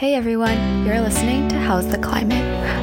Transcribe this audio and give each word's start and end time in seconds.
Hey 0.00 0.16
everyone, 0.16 0.84
you're 0.84 1.00
listening 1.00 1.48
to 1.50 1.56
How's 1.56 1.86
the 1.86 1.98
Climate, 1.98 2.42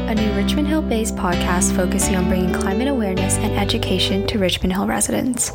a 0.09 0.15
new 0.15 0.31
Richmond 0.31 0.69
Hill 0.69 0.81
based 0.81 1.17
podcast 1.17 1.75
focusing 1.75 2.15
on 2.15 2.29
bringing 2.29 2.53
climate 2.53 2.87
awareness 2.87 3.35
and 3.35 3.59
education 3.59 4.25
to 4.27 4.39
Richmond 4.39 4.71
Hill 4.71 4.87
residents. 4.87 5.51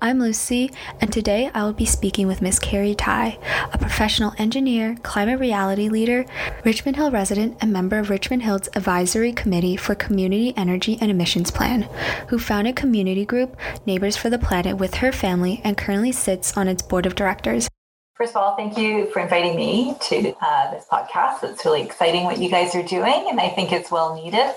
I'm 0.00 0.20
Lucy, 0.20 0.70
and 1.00 1.12
today 1.12 1.50
I 1.52 1.64
will 1.64 1.72
be 1.72 1.84
speaking 1.84 2.28
with 2.28 2.40
Miss 2.40 2.60
Carrie 2.60 2.94
Tai, 2.94 3.36
a 3.72 3.76
professional 3.76 4.34
engineer, 4.38 4.98
climate 5.02 5.40
reality 5.40 5.88
leader, 5.88 6.26
Richmond 6.64 6.96
Hill 6.96 7.10
resident, 7.10 7.58
and 7.60 7.72
member 7.72 7.98
of 7.98 8.08
Richmond 8.08 8.44
Hill's 8.44 8.68
Advisory 8.76 9.32
Committee 9.32 9.76
for 9.76 9.96
Community 9.96 10.54
Energy 10.56 10.96
and 11.00 11.10
Emissions 11.10 11.50
Plan, 11.50 11.88
who 12.28 12.38
founded 12.38 12.76
community 12.76 13.24
group 13.24 13.56
Neighbors 13.84 14.16
for 14.16 14.30
the 14.30 14.38
Planet 14.38 14.76
with 14.78 14.94
her 14.94 15.10
family 15.10 15.60
and 15.64 15.76
currently 15.76 16.12
sits 16.12 16.56
on 16.56 16.68
its 16.68 16.82
board 16.82 17.04
of 17.04 17.16
directors. 17.16 17.68
First 18.20 18.36
of 18.36 18.42
all, 18.42 18.54
thank 18.54 18.76
you 18.76 19.06
for 19.12 19.20
inviting 19.20 19.56
me 19.56 19.96
to 19.98 20.34
uh, 20.42 20.70
this 20.72 20.84
podcast. 20.92 21.42
It's 21.42 21.64
really 21.64 21.80
exciting 21.80 22.24
what 22.24 22.36
you 22.36 22.50
guys 22.50 22.74
are 22.74 22.82
doing, 22.82 23.28
and 23.30 23.40
I 23.40 23.48
think 23.48 23.72
it's 23.72 23.90
well 23.90 24.14
needed. 24.14 24.52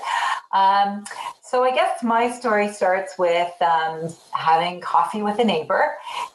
Um, 0.52 1.06
so, 1.40 1.64
I 1.64 1.74
guess 1.74 2.02
my 2.02 2.30
story 2.30 2.70
starts 2.70 3.18
with 3.18 3.50
um, 3.62 4.10
having 4.32 4.82
coffee 4.82 5.22
with 5.22 5.38
a 5.38 5.44
neighbor, 5.44 5.94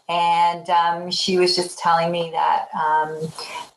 and 0.10 0.68
um, 0.72 1.12
she 1.12 1.38
was 1.38 1.56
just 1.56 1.78
telling 1.78 2.12
me 2.12 2.32
that 2.32 2.66
um, 2.74 3.32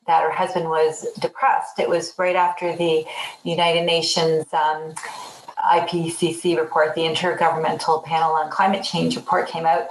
that 0.07 0.23
her 0.23 0.33
husband 0.33 0.71
was 0.71 1.07
depressed. 1.21 1.79
It 1.79 1.91
was 1.91 2.15
right 2.17 2.37
after 2.37 2.75
the 2.75 3.05
United 3.45 3.85
Nations 3.85 4.47
um, 4.55 4.95
IPCC 5.63 6.59
report, 6.59 6.95
the 6.95 7.03
Intergovernmental 7.03 8.05
Panel 8.05 8.33
on 8.33 8.51
Climate 8.51 8.83
Change 8.83 9.17
report 9.17 9.49
came 9.49 9.65
out, 9.65 9.89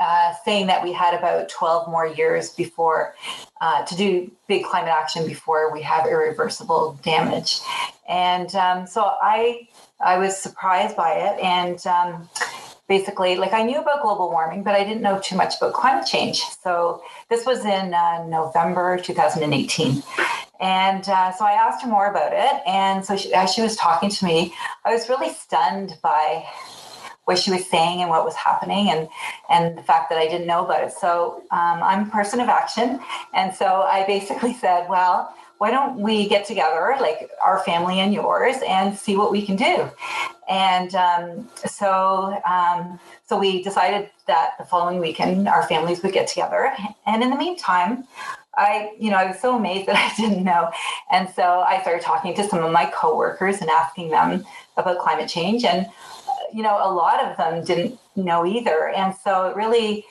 uh, 0.00 0.34
saying 0.44 0.66
that 0.66 0.82
we 0.82 0.92
had 0.92 1.14
about 1.14 1.48
12 1.48 1.88
more 1.88 2.06
years 2.06 2.50
before 2.50 3.14
uh, 3.60 3.84
to 3.84 3.96
do 3.96 4.30
big 4.46 4.64
climate 4.64 4.90
action 4.90 5.26
before 5.26 5.72
we 5.72 5.82
have 5.82 6.06
irreversible 6.06 6.98
damage. 7.02 7.60
And 8.08 8.54
um, 8.54 8.86
so 8.86 9.12
I, 9.20 9.68
I 10.00 10.18
was 10.18 10.36
surprised 10.36 10.96
by 10.96 11.12
it. 11.12 11.40
And 11.40 11.84
um, 11.86 12.28
basically, 12.88 13.36
like 13.36 13.52
I 13.52 13.62
knew 13.62 13.78
about 13.78 14.02
global 14.02 14.30
warming, 14.30 14.62
but 14.62 14.74
I 14.74 14.84
didn't 14.84 15.02
know 15.02 15.20
too 15.20 15.36
much 15.36 15.56
about 15.58 15.74
climate 15.74 16.06
change. 16.06 16.40
So 16.62 17.02
this 17.28 17.44
was 17.44 17.64
in 17.64 17.94
uh, 17.94 18.26
November 18.26 18.98
2018. 18.98 20.02
And 20.60 21.08
uh, 21.08 21.32
so 21.32 21.44
I 21.44 21.52
asked 21.52 21.82
her 21.82 21.88
more 21.88 22.10
about 22.10 22.32
it. 22.32 22.62
And 22.66 23.04
so 23.04 23.16
she, 23.16 23.32
as 23.32 23.52
she 23.52 23.62
was 23.62 23.76
talking 23.76 24.10
to 24.10 24.24
me, 24.24 24.54
I 24.84 24.92
was 24.92 25.08
really 25.08 25.32
stunned 25.32 25.96
by 26.02 26.44
what 27.28 27.38
she 27.38 27.50
was 27.50 27.66
saying 27.66 28.00
and 28.00 28.08
what 28.08 28.24
was 28.24 28.34
happening 28.34 28.88
and 28.88 29.06
and 29.50 29.76
the 29.76 29.82
fact 29.82 30.08
that 30.08 30.18
I 30.18 30.26
didn't 30.26 30.46
know 30.46 30.64
about 30.64 30.82
it. 30.82 30.92
So 30.92 31.42
um, 31.50 31.82
I'm 31.82 32.08
a 32.08 32.10
person 32.10 32.40
of 32.40 32.48
action. 32.48 33.00
And 33.34 33.54
so 33.54 33.82
I 33.82 34.06
basically 34.06 34.54
said, 34.64 34.88
well, 34.88 35.34
why 35.58 35.70
don't 35.70 35.98
we 36.00 36.26
get 36.26 36.46
together, 36.46 36.96
like 37.00 37.30
our 37.44 37.58
family 37.64 38.00
and 38.00 38.14
yours, 38.14 38.56
and 38.66 38.96
see 38.96 39.14
what 39.14 39.30
we 39.30 39.44
can 39.44 39.56
do? 39.56 39.90
And 40.48 40.94
um, 40.94 41.48
so, 41.66 42.40
um, 42.48 42.98
so 43.26 43.38
we 43.38 43.62
decided 43.62 44.08
that 44.26 44.52
the 44.58 44.64
following 44.64 44.98
weekend 44.98 45.48
our 45.48 45.64
families 45.64 46.02
would 46.02 46.14
get 46.14 46.28
together. 46.28 46.72
And 47.04 47.22
in 47.22 47.28
the 47.28 47.36
meantime, 47.36 48.04
I, 48.56 48.92
you 48.98 49.10
know, 49.10 49.16
I 49.16 49.26
was 49.26 49.38
so 49.38 49.54
amazed 49.56 49.86
that 49.88 49.96
I 50.12 50.16
didn't 50.16 50.44
know. 50.44 50.70
And 51.10 51.28
so 51.28 51.60
I 51.60 51.82
started 51.82 52.02
talking 52.02 52.34
to 52.36 52.48
some 52.48 52.64
of 52.64 52.72
my 52.72 52.86
coworkers 52.86 53.60
and 53.60 53.68
asking 53.68 54.10
them 54.10 54.46
about 54.78 54.98
climate 55.00 55.28
change. 55.28 55.64
And, 55.64 55.88
you 56.52 56.62
know, 56.62 56.78
a 56.80 56.92
lot 56.92 57.24
of 57.24 57.36
them 57.36 57.64
didn't 57.64 57.98
know 58.16 58.46
either. 58.46 58.88
And 58.88 59.14
so 59.22 59.46
it 59.48 59.56
really 59.56 60.04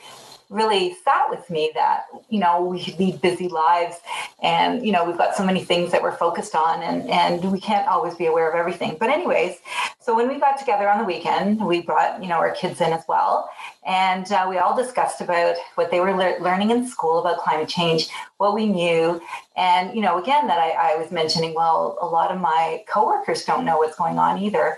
really 0.50 0.96
sat 1.04 1.30
with 1.30 1.50
me 1.50 1.72
that 1.74 2.06
you 2.30 2.40
know 2.40 2.62
we 2.62 2.96
lead 2.98 3.20
busy 3.22 3.50
lives 3.50 3.98
and 4.42 4.86
you 4.86 4.94
know 4.94 5.04
we've 5.04 5.18
got 5.18 5.36
so 5.36 5.44
many 5.46 5.62
things 5.64 5.92
that 5.92 6.02
we're 6.02 6.16
focused 6.16 6.56
on 6.56 6.82
and 6.84 7.10
and 7.10 7.52
we 7.52 7.60
can't 7.60 7.88
always 7.88 8.16
be 8.16 8.26
aware 8.28 8.50
of 8.50 8.56
everything 8.56 8.96
but 8.98 9.10
anyways 9.10 9.58
so 10.08 10.16
when 10.16 10.30
we 10.30 10.40
got 10.40 10.58
together 10.58 10.90
on 10.90 10.98
the 10.98 11.04
weekend 11.04 11.60
we 11.66 11.82
brought 11.82 12.24
you 12.24 12.30
know 12.30 12.38
our 12.38 12.52
kids 12.52 12.80
in 12.80 12.94
as 12.94 13.04
well 13.10 13.50
and 13.86 14.32
uh, 14.32 14.46
we 14.50 14.58
all 14.58 14.74
discussed 14.74 15.20
about 15.20 15.58
what 15.76 15.92
they 15.92 16.00
were 16.00 16.14
le- 16.14 16.42
learning 16.42 16.72
in 16.72 16.88
school 16.88 17.20
about 17.20 17.38
climate 17.40 17.68
change 17.68 18.08
what 18.38 18.56
we 18.56 18.66
knew 18.66 19.22
and 19.58 19.94
you 19.94 20.02
know 20.02 20.18
again 20.18 20.48
that 20.48 20.60
I, 20.60 20.94
I 20.94 20.96
was 20.96 21.12
mentioning 21.12 21.54
well 21.54 21.98
a 22.02 22.08
lot 22.08 22.32
of 22.32 22.40
my 22.40 22.86
coworkers 22.88 23.44
don't 23.44 23.66
know 23.66 23.80
what's 23.80 23.98
going 23.98 24.18
on 24.18 24.42
either 24.42 24.78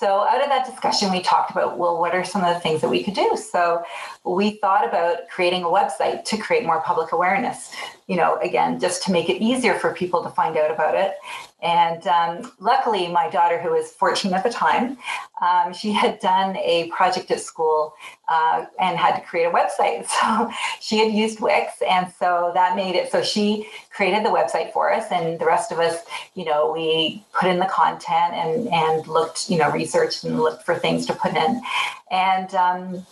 so 0.00 0.26
out 0.26 0.42
of 0.42 0.48
that 0.48 0.64
discussion, 0.64 1.12
we 1.12 1.20
talked 1.20 1.50
about, 1.50 1.76
well, 1.76 2.00
what 2.00 2.14
are 2.14 2.24
some 2.24 2.42
of 2.42 2.54
the 2.54 2.58
things 2.60 2.80
that 2.80 2.88
we 2.88 3.04
could 3.04 3.12
do? 3.12 3.36
So 3.36 3.84
we 4.24 4.52
thought 4.52 4.88
about 4.88 5.28
creating 5.28 5.62
a 5.62 5.66
website 5.66 6.24
to 6.24 6.38
create 6.38 6.64
more 6.64 6.80
public 6.80 7.12
awareness, 7.12 7.70
you 8.06 8.16
know, 8.16 8.38
again, 8.38 8.80
just 8.80 9.02
to 9.02 9.12
make 9.12 9.28
it 9.28 9.42
easier 9.42 9.74
for 9.74 9.92
people 9.92 10.22
to 10.22 10.30
find 10.30 10.56
out 10.56 10.70
about 10.70 10.94
it. 10.94 11.16
And 11.62 12.06
um, 12.06 12.52
luckily, 12.58 13.08
my 13.08 13.28
daughter, 13.28 13.60
who 13.60 13.70
was 13.70 13.90
14 13.90 14.32
at 14.32 14.42
the 14.42 14.50
time, 14.50 14.96
um, 15.42 15.72
she 15.72 15.92
had 15.92 16.18
done 16.20 16.56
a 16.56 16.88
project 16.88 17.30
at 17.30 17.40
school 17.40 17.94
uh, 18.28 18.66
and 18.78 18.98
had 18.98 19.16
to 19.16 19.22
create 19.22 19.44
a 19.44 19.50
website. 19.50 20.06
So 20.20 20.50
she 20.80 20.98
had 20.98 21.12
used 21.12 21.40
Wix. 21.40 21.74
And 21.88 22.12
so 22.18 22.50
that 22.54 22.76
made 22.76 22.94
it 22.94 23.10
so 23.10 23.22
she 23.22 23.68
created 23.90 24.24
the 24.24 24.28
website 24.28 24.72
for 24.72 24.92
us. 24.92 25.10
And 25.10 25.38
the 25.38 25.46
rest 25.46 25.72
of 25.72 25.78
us, 25.78 26.02
you 26.34 26.44
know, 26.44 26.72
we 26.72 27.24
put 27.38 27.48
in 27.48 27.58
the 27.58 27.66
content 27.66 28.34
and, 28.34 28.68
and 28.68 29.06
looked, 29.06 29.50
you 29.50 29.58
know, 29.58 29.70
researched 29.70 30.24
and 30.24 30.38
looked 30.40 30.64
for 30.64 30.74
things 30.74 31.06
to 31.06 31.14
put 31.14 31.34
in. 31.34 31.62
And, 32.10 32.54
um, 32.54 33.06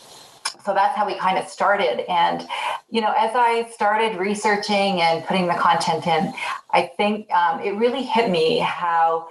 so 0.65 0.75
that's 0.75 0.97
how 0.97 1.07
we 1.07 1.15
kind 1.17 1.39
of 1.39 1.49
started. 1.49 2.09
And, 2.11 2.47
you 2.91 3.01
know, 3.01 3.13
as 3.17 3.33
I 3.35 3.71
started 3.73 4.19
researching 4.19 5.01
and 5.01 5.25
putting 5.25 5.47
the 5.47 5.55
content 5.55 6.07
in, 6.07 6.33
I 6.71 6.91
think 6.97 7.31
um, 7.33 7.61
it 7.61 7.73
really 7.73 8.03
hit 8.03 8.31
me 8.31 8.59
how, 8.59 9.29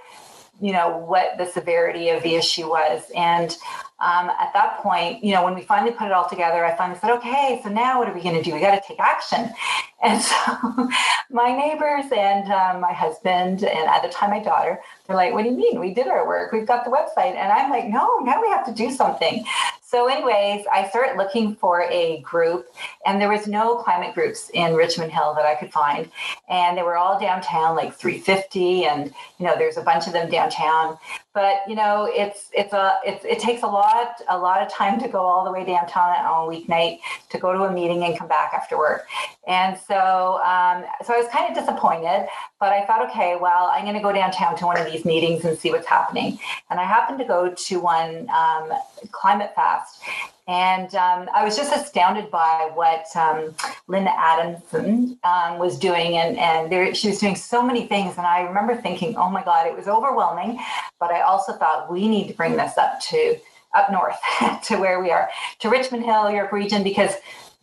you 0.60 0.72
know, 0.72 0.98
what 0.98 1.38
the 1.38 1.46
severity 1.46 2.08
of 2.10 2.22
the 2.22 2.34
issue 2.34 2.68
was. 2.68 3.02
And 3.14 3.56
um, 4.00 4.30
at 4.30 4.52
that 4.54 4.78
point, 4.78 5.24
you 5.24 5.32
know, 5.32 5.42
when 5.42 5.54
we 5.54 5.62
finally 5.62 5.92
put 5.92 6.06
it 6.06 6.12
all 6.12 6.28
together, 6.28 6.64
I 6.64 6.76
finally 6.76 6.98
said, 7.00 7.10
okay, 7.16 7.60
so 7.64 7.68
now 7.68 7.98
what 7.98 8.08
are 8.08 8.14
we 8.14 8.22
going 8.22 8.36
to 8.36 8.42
do? 8.42 8.54
We 8.54 8.60
got 8.60 8.80
to 8.80 8.86
take 8.86 9.00
action. 9.00 9.50
And 10.00 10.22
so 10.22 10.36
my 11.32 11.52
neighbors 11.52 12.04
and 12.16 12.52
um, 12.52 12.80
my 12.80 12.92
husband, 12.92 13.64
and 13.64 13.88
at 13.88 14.00
the 14.00 14.08
time 14.08 14.30
my 14.30 14.40
daughter, 14.40 14.80
they're 15.08 15.16
like, 15.16 15.32
what 15.32 15.42
do 15.42 15.50
you 15.50 15.56
mean? 15.56 15.80
We 15.80 15.92
did 15.92 16.06
our 16.06 16.24
work. 16.24 16.52
We've 16.52 16.68
got 16.68 16.84
the 16.84 16.90
website. 16.92 17.34
And 17.34 17.50
I'm 17.50 17.68
like, 17.68 17.88
no, 17.88 18.20
now 18.20 18.40
we 18.40 18.46
have 18.46 18.64
to 18.66 18.72
do 18.72 18.92
something. 18.92 19.44
So, 19.90 20.06
anyways, 20.06 20.66
I 20.70 20.86
started 20.90 21.16
looking 21.16 21.56
for 21.56 21.84
a 21.90 22.20
group, 22.20 22.68
and 23.06 23.18
there 23.18 23.30
was 23.30 23.46
no 23.46 23.76
climate 23.76 24.14
groups 24.14 24.50
in 24.52 24.74
Richmond 24.74 25.12
Hill 25.12 25.32
that 25.34 25.46
I 25.46 25.54
could 25.54 25.72
find, 25.72 26.10
and 26.50 26.76
they 26.76 26.82
were 26.82 26.98
all 26.98 27.18
downtown, 27.18 27.74
like 27.74 27.94
350, 27.94 28.84
and 28.84 29.06
you 29.38 29.46
know, 29.46 29.56
there's 29.56 29.78
a 29.78 29.82
bunch 29.82 30.06
of 30.06 30.12
them 30.12 30.30
downtown. 30.30 30.98
But 31.32 31.60
you 31.66 31.74
know, 31.74 32.06
it's 32.12 32.50
it's 32.52 32.74
a 32.74 32.98
it's, 33.02 33.24
it 33.24 33.38
takes 33.38 33.62
a 33.62 33.66
lot 33.66 33.87
a 34.28 34.38
lot 34.38 34.62
of 34.62 34.72
time 34.72 35.00
to 35.00 35.08
go 35.08 35.20
all 35.20 35.44
the 35.44 35.52
way 35.52 35.64
downtown 35.64 36.10
on 36.10 36.48
a 36.48 36.56
weeknight 36.56 37.00
to 37.30 37.38
go 37.38 37.52
to 37.52 37.64
a 37.64 37.72
meeting 37.72 38.04
and 38.04 38.18
come 38.18 38.28
back 38.28 38.52
after 38.54 38.76
work, 38.76 39.06
and 39.46 39.78
so 39.78 40.40
um, 40.44 40.84
so 41.04 41.14
I 41.14 41.18
was 41.18 41.28
kind 41.28 41.48
of 41.50 41.56
disappointed. 41.56 42.28
But 42.60 42.72
I 42.72 42.84
thought, 42.86 43.08
okay, 43.08 43.36
well, 43.40 43.70
I'm 43.72 43.84
going 43.84 43.94
to 43.94 44.02
go 44.02 44.12
downtown 44.12 44.56
to 44.56 44.66
one 44.66 44.78
of 44.78 44.90
these 44.90 45.04
meetings 45.04 45.44
and 45.44 45.56
see 45.56 45.70
what's 45.70 45.86
happening. 45.86 46.40
And 46.70 46.80
I 46.80 46.84
happened 46.84 47.18
to 47.20 47.24
go 47.24 47.54
to 47.54 47.80
one 47.80 48.28
um, 48.30 48.72
ClimateFast. 49.06 50.00
And 50.48 50.92
um, 50.94 51.28
I 51.32 51.44
was 51.44 51.56
just 51.56 51.72
astounded 51.72 52.30
by 52.30 52.70
what 52.74 53.04
um, 53.14 53.54
Linda 53.86 54.10
Adamson 54.10 55.18
um, 55.22 55.58
was 55.58 55.78
doing. 55.78 56.16
And, 56.16 56.36
and 56.36 56.72
there, 56.72 56.92
she 56.94 57.08
was 57.08 57.20
doing 57.20 57.36
so 57.36 57.62
many 57.62 57.86
things. 57.86 58.16
And 58.16 58.26
I 58.26 58.40
remember 58.40 58.74
thinking, 58.74 59.14
oh 59.16 59.30
my 59.30 59.44
God, 59.44 59.66
it 59.68 59.76
was 59.76 59.86
overwhelming. 59.86 60.58
But 60.98 61.12
I 61.12 61.20
also 61.20 61.52
thought 61.52 61.92
we 61.92 62.08
need 62.08 62.26
to 62.28 62.34
bring 62.34 62.56
this 62.56 62.76
up 62.76 63.00
to 63.10 63.36
up 63.74 63.90
north 63.90 64.16
to 64.64 64.76
where 64.76 65.02
we 65.02 65.10
are, 65.10 65.28
to 65.60 65.68
Richmond 65.68 66.04
Hill, 66.04 66.30
York 66.30 66.52
Region, 66.52 66.82
because 66.82 67.14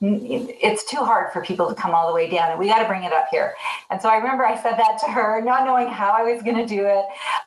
it's 0.01 0.83
too 0.83 0.97
hard 0.97 1.31
for 1.31 1.41
people 1.41 1.69
to 1.69 1.73
come 1.73 1.95
all 1.95 2.07
the 2.07 2.13
way 2.13 2.29
down 2.29 2.51
and 2.51 2.59
we 2.59 2.67
got 2.67 2.79
to 2.79 2.87
bring 2.87 3.03
it 3.03 3.13
up 3.13 3.27
here. 3.31 3.55
And 3.89 4.01
so 4.01 4.09
i 4.09 4.17
remember 4.17 4.45
i 4.45 4.55
said 4.61 4.73
that 4.77 4.99
to 4.99 5.09
her 5.09 5.41
not 5.41 5.65
knowing 5.65 5.87
how 5.87 6.11
i 6.11 6.21
was 6.21 6.43
going 6.43 6.57
to 6.57 6.65
do 6.65 6.85
it 6.85 7.05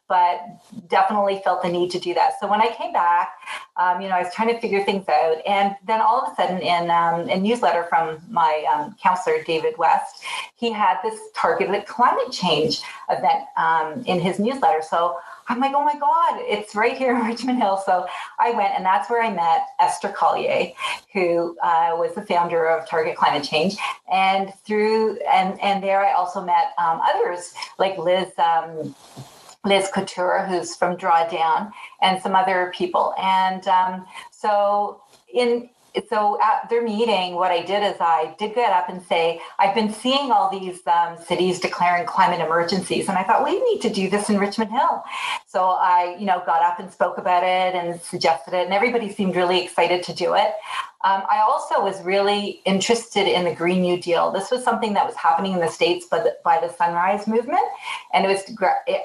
but 0.08 0.40
definitely 0.88 1.42
felt 1.44 1.62
the 1.62 1.68
need 1.68 1.90
to 1.90 1.98
do 1.98 2.14
that. 2.14 2.32
So 2.40 2.48
when 2.48 2.62
i 2.62 2.72
came 2.72 2.92
back 2.92 3.34
um, 3.76 4.00
you 4.00 4.08
know 4.08 4.14
i 4.14 4.22
was 4.22 4.32
trying 4.32 4.48
to 4.48 4.58
figure 4.60 4.82
things 4.82 5.06
out 5.10 5.42
and 5.46 5.76
then 5.86 6.00
all 6.00 6.22
of 6.22 6.32
a 6.32 6.36
sudden 6.36 6.60
in 6.62 6.90
um, 6.90 7.28
a 7.28 7.38
newsletter 7.38 7.84
from 7.84 8.18
my 8.30 8.64
um, 8.74 8.96
councillor 9.00 9.42
david 9.44 9.76
west 9.76 10.24
he 10.58 10.72
had 10.72 10.98
this 11.04 11.18
targeted 11.36 11.86
climate 11.86 12.32
change 12.32 12.80
event 13.08 13.44
um, 13.56 14.02
in 14.06 14.20
his 14.20 14.40
newsletter. 14.40 14.82
So 14.82 15.18
I'm 15.48 15.60
like, 15.60 15.72
oh 15.74 15.84
my 15.84 15.98
God, 15.98 16.40
it's 16.42 16.74
right 16.74 16.96
here 16.96 17.14
in 17.16 17.24
Richmond 17.26 17.60
Hill. 17.60 17.82
So 17.84 18.06
I 18.38 18.50
went, 18.50 18.74
and 18.74 18.84
that's 18.84 19.08
where 19.08 19.22
I 19.22 19.32
met 19.32 19.66
Esther 19.80 20.10
Collier, 20.10 20.72
who 21.12 21.56
uh, 21.62 21.92
was 21.92 22.14
the 22.14 22.22
founder 22.22 22.66
of 22.66 22.88
Target 22.88 23.16
Climate 23.16 23.44
Change. 23.44 23.76
And 24.12 24.52
through, 24.64 25.18
and, 25.30 25.60
and 25.60 25.82
there 25.82 26.04
I 26.04 26.12
also 26.12 26.42
met 26.44 26.72
um, 26.78 27.00
others 27.02 27.54
like 27.78 27.98
Liz. 27.98 28.28
Um, 28.38 28.94
Liz 29.64 29.90
Couture, 29.92 30.46
who's 30.48 30.76
from 30.76 30.96
Drawdown, 30.96 31.72
and 32.00 32.22
some 32.22 32.36
other 32.36 32.72
people. 32.74 33.12
And 33.20 33.66
um, 33.66 34.06
so 34.30 35.02
in 35.34 35.68
so 36.08 36.38
at 36.40 36.68
their 36.68 36.82
meeting, 36.82 37.34
what 37.34 37.50
I 37.50 37.62
did 37.62 37.82
is 37.82 37.96
I 38.00 38.34
did 38.38 38.54
get 38.54 38.72
up 38.72 38.88
and 38.88 39.02
say, 39.02 39.40
I've 39.58 39.74
been 39.74 39.92
seeing 39.92 40.30
all 40.30 40.50
these 40.50 40.86
um, 40.86 41.16
cities 41.18 41.60
declaring 41.60 42.06
climate 42.06 42.40
emergencies, 42.40 43.08
and 43.08 43.18
I 43.18 43.24
thought 43.24 43.44
we 43.44 43.60
need 43.72 43.80
to 43.82 43.90
do 43.90 44.08
this 44.08 44.28
in 44.30 44.38
Richmond 44.38 44.70
Hill. 44.70 45.02
So 45.46 45.64
I, 45.64 46.16
you 46.18 46.26
know, 46.26 46.42
got 46.44 46.62
up 46.62 46.78
and 46.78 46.92
spoke 46.92 47.18
about 47.18 47.42
it 47.42 47.74
and 47.74 48.00
suggested 48.00 48.54
it, 48.54 48.64
and 48.64 48.74
everybody 48.74 49.12
seemed 49.12 49.36
really 49.36 49.62
excited 49.62 50.02
to 50.04 50.12
do 50.14 50.34
it. 50.34 50.52
Um, 51.04 51.22
I 51.30 51.44
also 51.46 51.80
was 51.80 52.02
really 52.02 52.60
interested 52.64 53.28
in 53.28 53.44
the 53.44 53.54
Green 53.54 53.82
New 53.82 54.00
Deal. 54.00 54.32
This 54.32 54.50
was 54.50 54.64
something 54.64 54.94
that 54.94 55.06
was 55.06 55.14
happening 55.14 55.52
in 55.52 55.60
the 55.60 55.68
States 55.68 56.06
by 56.06 56.18
the, 56.18 56.36
by 56.42 56.60
the 56.60 56.72
Sunrise 56.72 57.28
Movement. 57.28 57.62
And 58.12 58.24
it 58.24 58.28
was 58.28 58.40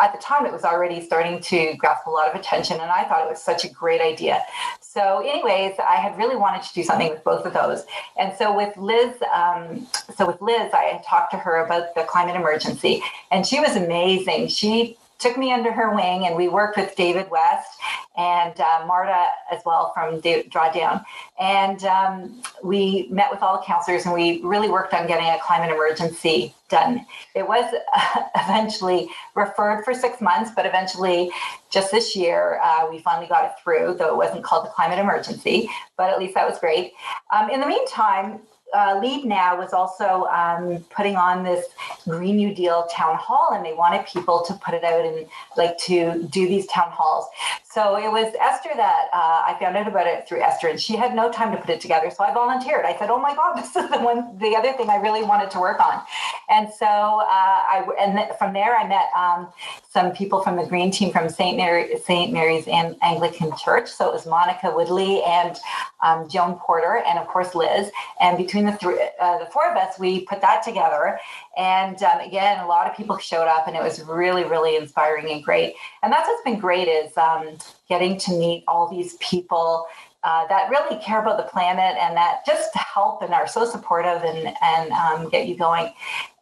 at 0.01 0.11
the 0.11 0.19
time, 0.19 0.47
it 0.47 0.51
was 0.51 0.63
already 0.63 1.01
starting 1.01 1.39
to 1.41 1.75
grasp 1.77 2.07
a 2.07 2.09
lot 2.09 2.27
of 2.27 2.39
attention. 2.39 2.79
And 2.79 2.89
I 2.89 3.03
thought 3.03 3.25
it 3.25 3.29
was 3.29 3.43
such 3.43 3.63
a 3.63 3.69
great 3.69 4.01
idea. 4.01 4.43
So, 4.81 5.19
anyways, 5.19 5.75
I 5.79 5.97
had 5.97 6.17
really 6.17 6.35
wanted 6.35 6.63
to 6.63 6.73
do 6.73 6.83
something 6.83 7.09
with 7.09 7.23
both 7.23 7.45
of 7.45 7.53
those. 7.53 7.85
And 8.17 8.35
so 8.37 8.55
with 8.55 8.75
Liz, 8.77 9.13
um, 9.33 9.87
so 10.15 10.25
with 10.25 10.41
Liz, 10.41 10.71
I 10.73 10.99
talked 11.05 11.31
to 11.31 11.37
her 11.37 11.63
about 11.63 11.93
the 11.95 12.03
climate 12.03 12.35
emergency, 12.35 13.01
and 13.31 13.45
she 13.45 13.59
was 13.59 13.75
amazing. 13.75 14.47
She 14.47 14.97
took 15.23 15.37
me 15.37 15.53
under 15.53 15.71
her 15.71 15.95
wing 15.95 16.25
and 16.25 16.35
we 16.35 16.49
worked 16.49 16.75
with 16.75 16.95
David 16.97 17.29
West 17.31 17.79
and 18.17 18.59
uh, 18.59 18.83
Marta 18.85 19.25
as 19.49 19.61
well 19.65 19.91
from 19.93 20.21
Drawdown. 20.21 21.03
And 21.39 21.83
um, 21.85 22.41
we 22.61 23.07
met 23.09 23.31
with 23.31 23.41
all 23.41 23.57
the 23.57 23.65
councillors 23.65 24.05
and 24.05 24.13
we 24.13 24.41
really 24.41 24.69
worked 24.69 24.93
on 24.93 25.07
getting 25.07 25.25
a 25.25 25.39
climate 25.41 25.73
emergency 25.73 26.53
done. 26.67 27.05
It 27.35 27.47
was 27.47 27.73
uh, 27.95 28.23
eventually 28.35 29.09
referred 29.33 29.85
for 29.85 29.93
six 29.93 30.19
months, 30.19 30.51
but 30.53 30.65
eventually, 30.65 31.31
just 31.69 31.89
this 31.91 32.15
year, 32.15 32.59
uh, 32.61 32.87
we 32.91 32.99
finally 32.99 33.27
got 33.27 33.45
it 33.45 33.51
through, 33.63 33.95
though 33.97 34.09
it 34.09 34.17
wasn't 34.17 34.43
called 34.43 34.65
the 34.65 34.71
climate 34.71 34.99
emergency, 34.99 35.69
but 35.97 36.09
at 36.09 36.19
least 36.19 36.35
that 36.35 36.47
was 36.47 36.59
great. 36.59 36.91
Um, 37.33 37.49
in 37.49 37.61
the 37.61 37.67
meantime, 37.67 38.41
uh, 38.73 38.99
Leadnow 39.01 39.57
was 39.57 39.73
also 39.73 40.25
um, 40.25 40.83
putting 40.95 41.15
on 41.15 41.43
this 41.43 41.65
Green 42.07 42.37
New 42.37 42.53
Deal 42.53 42.87
town 42.91 43.15
hall, 43.17 43.49
and 43.53 43.65
they 43.65 43.73
wanted 43.73 44.05
people 44.05 44.43
to 44.45 44.53
put 44.55 44.73
it 44.73 44.83
out 44.83 45.05
and 45.05 45.27
like 45.57 45.77
to 45.79 46.27
do 46.29 46.47
these 46.47 46.65
town 46.67 46.89
halls. 46.91 47.27
So 47.63 47.97
it 47.97 48.11
was 48.11 48.33
Esther 48.39 48.69
that 48.75 49.07
uh, 49.13 49.43
I 49.47 49.57
found 49.59 49.75
out 49.77 49.87
about 49.87 50.05
it 50.05 50.27
through 50.27 50.41
Esther, 50.41 50.67
and 50.67 50.79
she 50.79 50.95
had 50.95 51.15
no 51.15 51.31
time 51.31 51.51
to 51.51 51.57
put 51.57 51.69
it 51.69 51.81
together. 51.81 52.11
So 52.11 52.23
I 52.23 52.33
volunteered. 52.33 52.85
I 52.85 52.97
said, 52.97 53.09
"Oh 53.09 53.19
my 53.19 53.35
God, 53.35 53.55
this 53.57 53.75
is 53.75 53.89
the 53.89 53.99
one, 53.99 54.37
the 54.37 54.55
other 54.55 54.73
thing 54.73 54.89
I 54.89 54.97
really 54.97 55.23
wanted 55.23 55.51
to 55.51 55.59
work 55.59 55.79
on." 55.79 56.01
And 56.49 56.71
so 56.71 56.85
uh, 56.85 57.25
I, 57.27 57.87
and 57.99 58.17
th- 58.17 58.37
from 58.37 58.53
there, 58.53 58.75
I 58.77 58.87
met 58.87 59.09
um, 59.17 59.47
some 59.89 60.11
people 60.11 60.41
from 60.41 60.55
the 60.55 60.65
Green 60.65 60.91
team 60.91 61.11
from 61.11 61.29
St. 61.29 61.57
Mary, 61.57 61.97
St. 61.97 62.31
Mary's 62.31 62.67
Anglican 62.67 63.55
Church. 63.57 63.89
So 63.89 64.09
it 64.09 64.13
was 64.13 64.25
Monica 64.25 64.71
Woodley 64.75 65.23
and 65.23 65.57
um, 66.03 66.27
Joan 66.29 66.55
Porter, 66.55 67.03
and 67.07 67.17
of 67.17 67.27
course 67.27 67.55
Liz. 67.55 67.91
And 68.19 68.37
between 68.37 68.62
the 68.65 68.73
three, 68.73 68.99
uh, 69.19 69.39
the 69.39 69.45
four 69.47 69.69
of 69.69 69.77
us, 69.77 69.99
we 69.99 70.25
put 70.25 70.41
that 70.41 70.63
together. 70.63 71.19
And 71.57 72.01
um, 72.03 72.19
again, 72.19 72.63
a 72.63 72.67
lot 72.67 72.89
of 72.89 72.95
people 72.95 73.17
showed 73.17 73.47
up, 73.47 73.67
and 73.67 73.75
it 73.75 73.83
was 73.83 74.03
really, 74.03 74.43
really 74.43 74.75
inspiring 74.75 75.31
and 75.31 75.43
great. 75.43 75.75
And 76.01 76.11
that's 76.11 76.27
what's 76.27 76.43
been 76.43 76.59
great 76.59 76.87
is 76.87 77.15
um, 77.17 77.57
getting 77.87 78.17
to 78.19 78.31
meet 78.31 78.63
all 78.67 78.89
these 78.89 79.15
people 79.17 79.85
uh, 80.23 80.47
that 80.47 80.69
really 80.69 81.01
care 81.03 81.21
about 81.21 81.37
the 81.37 81.43
planet 81.43 81.97
and 81.99 82.15
that 82.15 82.45
just 82.45 82.73
help 82.75 83.21
and 83.21 83.33
are 83.33 83.47
so 83.47 83.65
supportive 83.65 84.23
and 84.23 84.55
and 84.61 84.91
um, 84.91 85.29
get 85.29 85.47
you 85.47 85.57
going. 85.57 85.91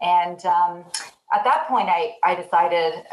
And 0.01 0.45
um, 0.45 0.83
at 1.33 1.44
that 1.44 1.68
point, 1.68 1.89
I 1.89 2.16
I 2.24 2.36
decided 2.36 3.04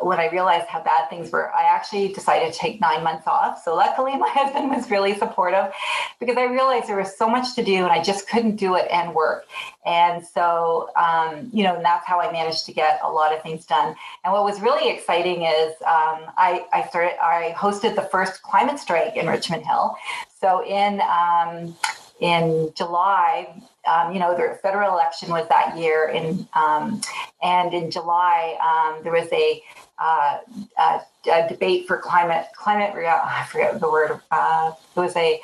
when 0.00 0.18
I 0.18 0.28
realized 0.28 0.66
how 0.66 0.82
bad 0.82 1.08
things 1.08 1.30
were, 1.30 1.54
I 1.54 1.62
actually 1.64 2.08
decided 2.12 2.52
to 2.52 2.58
take 2.58 2.80
nine 2.80 3.04
months 3.04 3.26
off. 3.26 3.62
So 3.62 3.76
luckily, 3.76 4.16
my 4.16 4.28
husband 4.28 4.70
was 4.70 4.90
really 4.90 5.14
supportive 5.16 5.72
because 6.18 6.36
I 6.36 6.44
realized 6.44 6.88
there 6.88 6.96
was 6.96 7.16
so 7.16 7.28
much 7.28 7.54
to 7.54 7.64
do 7.64 7.76
and 7.76 7.92
I 7.92 8.02
just 8.02 8.28
couldn't 8.28 8.56
do 8.56 8.74
it 8.74 8.88
and 8.90 9.14
work. 9.14 9.46
And 9.86 10.24
so, 10.26 10.90
um, 10.96 11.48
you 11.52 11.62
know, 11.62 11.76
and 11.76 11.84
that's 11.84 12.06
how 12.06 12.20
I 12.20 12.32
managed 12.32 12.66
to 12.66 12.72
get 12.72 13.00
a 13.04 13.10
lot 13.10 13.32
of 13.32 13.42
things 13.42 13.66
done. 13.66 13.94
And 14.24 14.32
what 14.32 14.44
was 14.44 14.60
really 14.60 14.90
exciting 14.90 15.42
is 15.42 15.72
um, 15.82 16.26
I, 16.36 16.66
I 16.72 16.86
started, 16.88 17.22
I 17.22 17.54
hosted 17.56 17.94
the 17.94 18.02
first 18.02 18.42
climate 18.42 18.80
strike 18.80 19.16
in 19.16 19.26
Richmond 19.26 19.64
Hill. 19.64 19.96
So 20.40 20.64
in 20.66 21.00
um, 21.02 21.76
in 22.20 22.72
July, 22.74 23.62
um, 23.86 24.12
you 24.12 24.18
know, 24.18 24.34
the 24.36 24.58
federal 24.62 24.92
election 24.92 25.30
was 25.30 25.48
that 25.48 25.76
year, 25.76 26.08
in, 26.08 26.48
um, 26.54 27.00
and 27.42 27.74
in 27.74 27.90
July 27.90 28.56
um, 28.62 29.02
there 29.02 29.12
was 29.12 29.28
a, 29.32 29.62
uh, 29.98 30.38
a, 30.78 31.00
a, 31.30 31.48
debate 31.48 31.86
for 31.86 31.98
climate 31.98 32.46
climate. 32.56 32.94
I 32.96 33.46
forget 33.50 33.80
the 33.80 33.90
word. 33.90 34.20
Uh, 34.30 34.72
it 34.96 35.00
was 35.00 35.16
a 35.16 35.40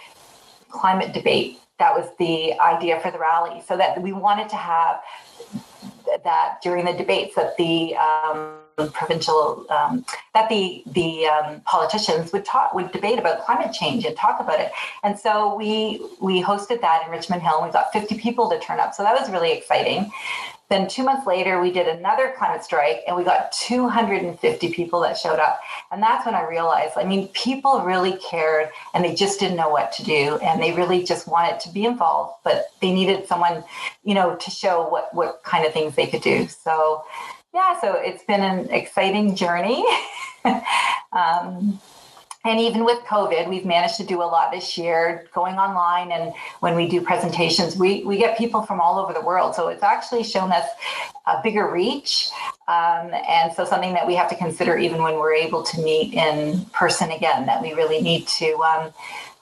climate 0.69 1.13
debate. 1.13 1.61
That 1.79 1.95
was 1.95 2.11
the 2.19 2.59
idea 2.61 3.01
for 3.01 3.11
the 3.11 3.19
rally, 3.19 3.63
so 3.67 3.77
that 3.77 4.01
we 4.03 4.13
wanted 4.13 4.49
to 4.51 4.57
have 4.57 5.01
that 6.25 6.59
during 6.63 6.85
the 6.85 6.93
debates 6.93 7.35
that 7.37 7.57
the 7.57 7.95
um, 8.81 8.93
provincial 8.93 9.67
um, 9.71 10.05
that 10.35 10.49
the 10.49 10.83
the 10.87 11.27
um, 11.27 11.61
politicians 11.63 12.33
would 12.33 12.45
talk 12.45 12.75
would 12.75 12.93
debate 12.93 13.19
about 13.19 13.45
climate 13.45 13.73
change 13.73 14.05
and 14.05 14.17
talk 14.17 14.41
about 14.41 14.61
it. 14.61 14.73
And 15.03 15.19
so 15.19 15.55
we 15.57 16.05
we 16.21 16.43
hosted 16.43 16.81
that 16.81 17.05
in 17.05 17.11
richmond 17.11 17.43
hill 17.43 17.59
and 17.59 17.67
we 17.67 17.73
got 17.73 17.93
50 17.93 18.19
people 18.19 18.51
to 18.51 18.59
turn 18.59 18.81
up. 18.81 18.95
So 18.95 19.03
that 19.03 19.19
was 19.19 19.31
really 19.31 19.53
exciting. 19.53 20.11
Then 20.69 20.87
two 20.87 21.03
months 21.03 21.27
later 21.27 21.61
we 21.61 21.73
did 21.73 21.89
another 21.89 22.33
climate 22.39 22.63
strike 22.63 23.03
and 23.07 23.17
we 23.17 23.25
got 23.25 23.51
250 23.51 24.73
people 24.73 25.01
that 25.01 25.19
showed 25.19 25.41
up. 25.41 25.59
And 25.91 26.01
that's 26.01 26.25
when 26.25 26.37
i 26.37 26.49
realized 26.49 26.93
i 26.97 27.05
mean 27.05 27.29
people 27.29 27.81
really 27.81 28.17
cared 28.19 28.71
and 28.95 29.05
they 29.05 29.15
just 29.15 29.41
didn't 29.41 29.57
know 29.57 29.69
what 29.69 29.93
to 29.93 30.05
do 30.05 30.39
and 30.43 30.63
they 30.63 30.73
really 30.73 31.03
just 31.03 31.27
wanted 31.27 31.59
to 31.61 31.69
be 31.73 31.85
involved 31.85 32.35
but 32.45 32.67
they 32.81 32.93
needed 32.93 33.27
someone 33.27 33.65
you 34.05 34.15
know 34.15 34.37
to 34.37 34.51
show 34.51 34.89
what 34.89 35.13
what 35.13 35.43
kind 35.43 35.67
of 35.67 35.73
things 35.73 35.97
they 35.97 36.07
could 36.07 36.23
do. 36.23 36.47
So 36.47 37.05
yeah, 37.53 37.81
so 37.81 37.95
it's 37.95 38.23
been 38.25 38.43
an 38.43 38.71
exciting 38.71 39.35
journey. 39.35 39.85
um, 41.13 41.81
and 42.45 42.59
even 42.59 42.85
with 42.85 43.01
COVID, 43.01 43.49
we've 43.51 43.67
managed 43.67 43.97
to 43.97 44.05
do 44.05 44.23
a 44.23 44.25
lot 44.25 44.51
this 44.51 44.79
year 44.79 45.27
going 45.35 45.57
online. 45.57 46.11
And 46.11 46.33
when 46.61 46.75
we 46.75 46.89
do 46.89 47.03
presentations, 47.03 47.77
we, 47.77 48.03
we 48.05 48.17
get 48.17 48.39
people 48.39 48.63
from 48.63 48.81
all 48.81 48.99
over 48.99 49.13
the 49.13 49.21
world. 49.21 49.55
So 49.55 49.69
it's 49.69 49.83
actually 49.83 50.25
shown 50.25 50.51
us 50.51 50.65
a 51.27 51.41
bigger 51.43 51.71
reach. 51.71 52.31
Um, 52.67 53.13
and 53.29 53.53
so 53.53 53.65
something 53.65 53.93
that 53.93 54.07
we 54.07 54.15
have 54.15 54.31
to 54.31 54.37
consider 54.37 54.79
even 54.79 55.03
when 55.03 55.17
we're 55.17 55.35
able 55.35 55.63
to 55.65 55.83
meet 55.83 56.15
in 56.15 56.65
person 56.67 57.11
again, 57.11 57.45
that 57.47 57.61
we 57.61 57.75
really 57.75 58.01
need 58.01 58.27
to 58.29 58.55
um, 58.63 58.95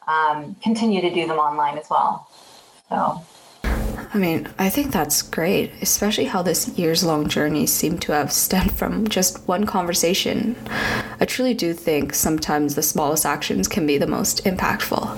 um, 0.09 0.57
continue 0.57 1.01
to 1.01 1.13
do 1.13 1.27
them 1.27 1.39
online 1.39 1.79
as 1.79 1.89
well. 1.89 2.29
So. 2.89 3.23
I 4.15 4.17
mean, 4.17 4.49
I 4.59 4.71
think 4.71 4.91
that's 4.91 5.21
great, 5.21 5.71
especially 5.83 6.25
how 6.25 6.41
this 6.41 6.69
years 6.79 7.05
long 7.05 7.29
journey 7.29 7.67
seemed 7.67 8.01
to 8.03 8.13
have 8.13 8.33
stemmed 8.45 8.73
from 8.73 9.07
just 9.09 9.47
one 9.47 9.67
conversation. 9.67 10.57
I 11.21 11.27
truly 11.27 11.55
do 11.55 11.75
think 11.75 12.15
sometimes 12.15 12.75
the 12.75 12.83
smallest 12.83 13.27
actions 13.27 13.69
can 13.69 13.87
be 13.87 13.99
the 13.99 14.07
most 14.07 14.45
impactful. 14.45 15.17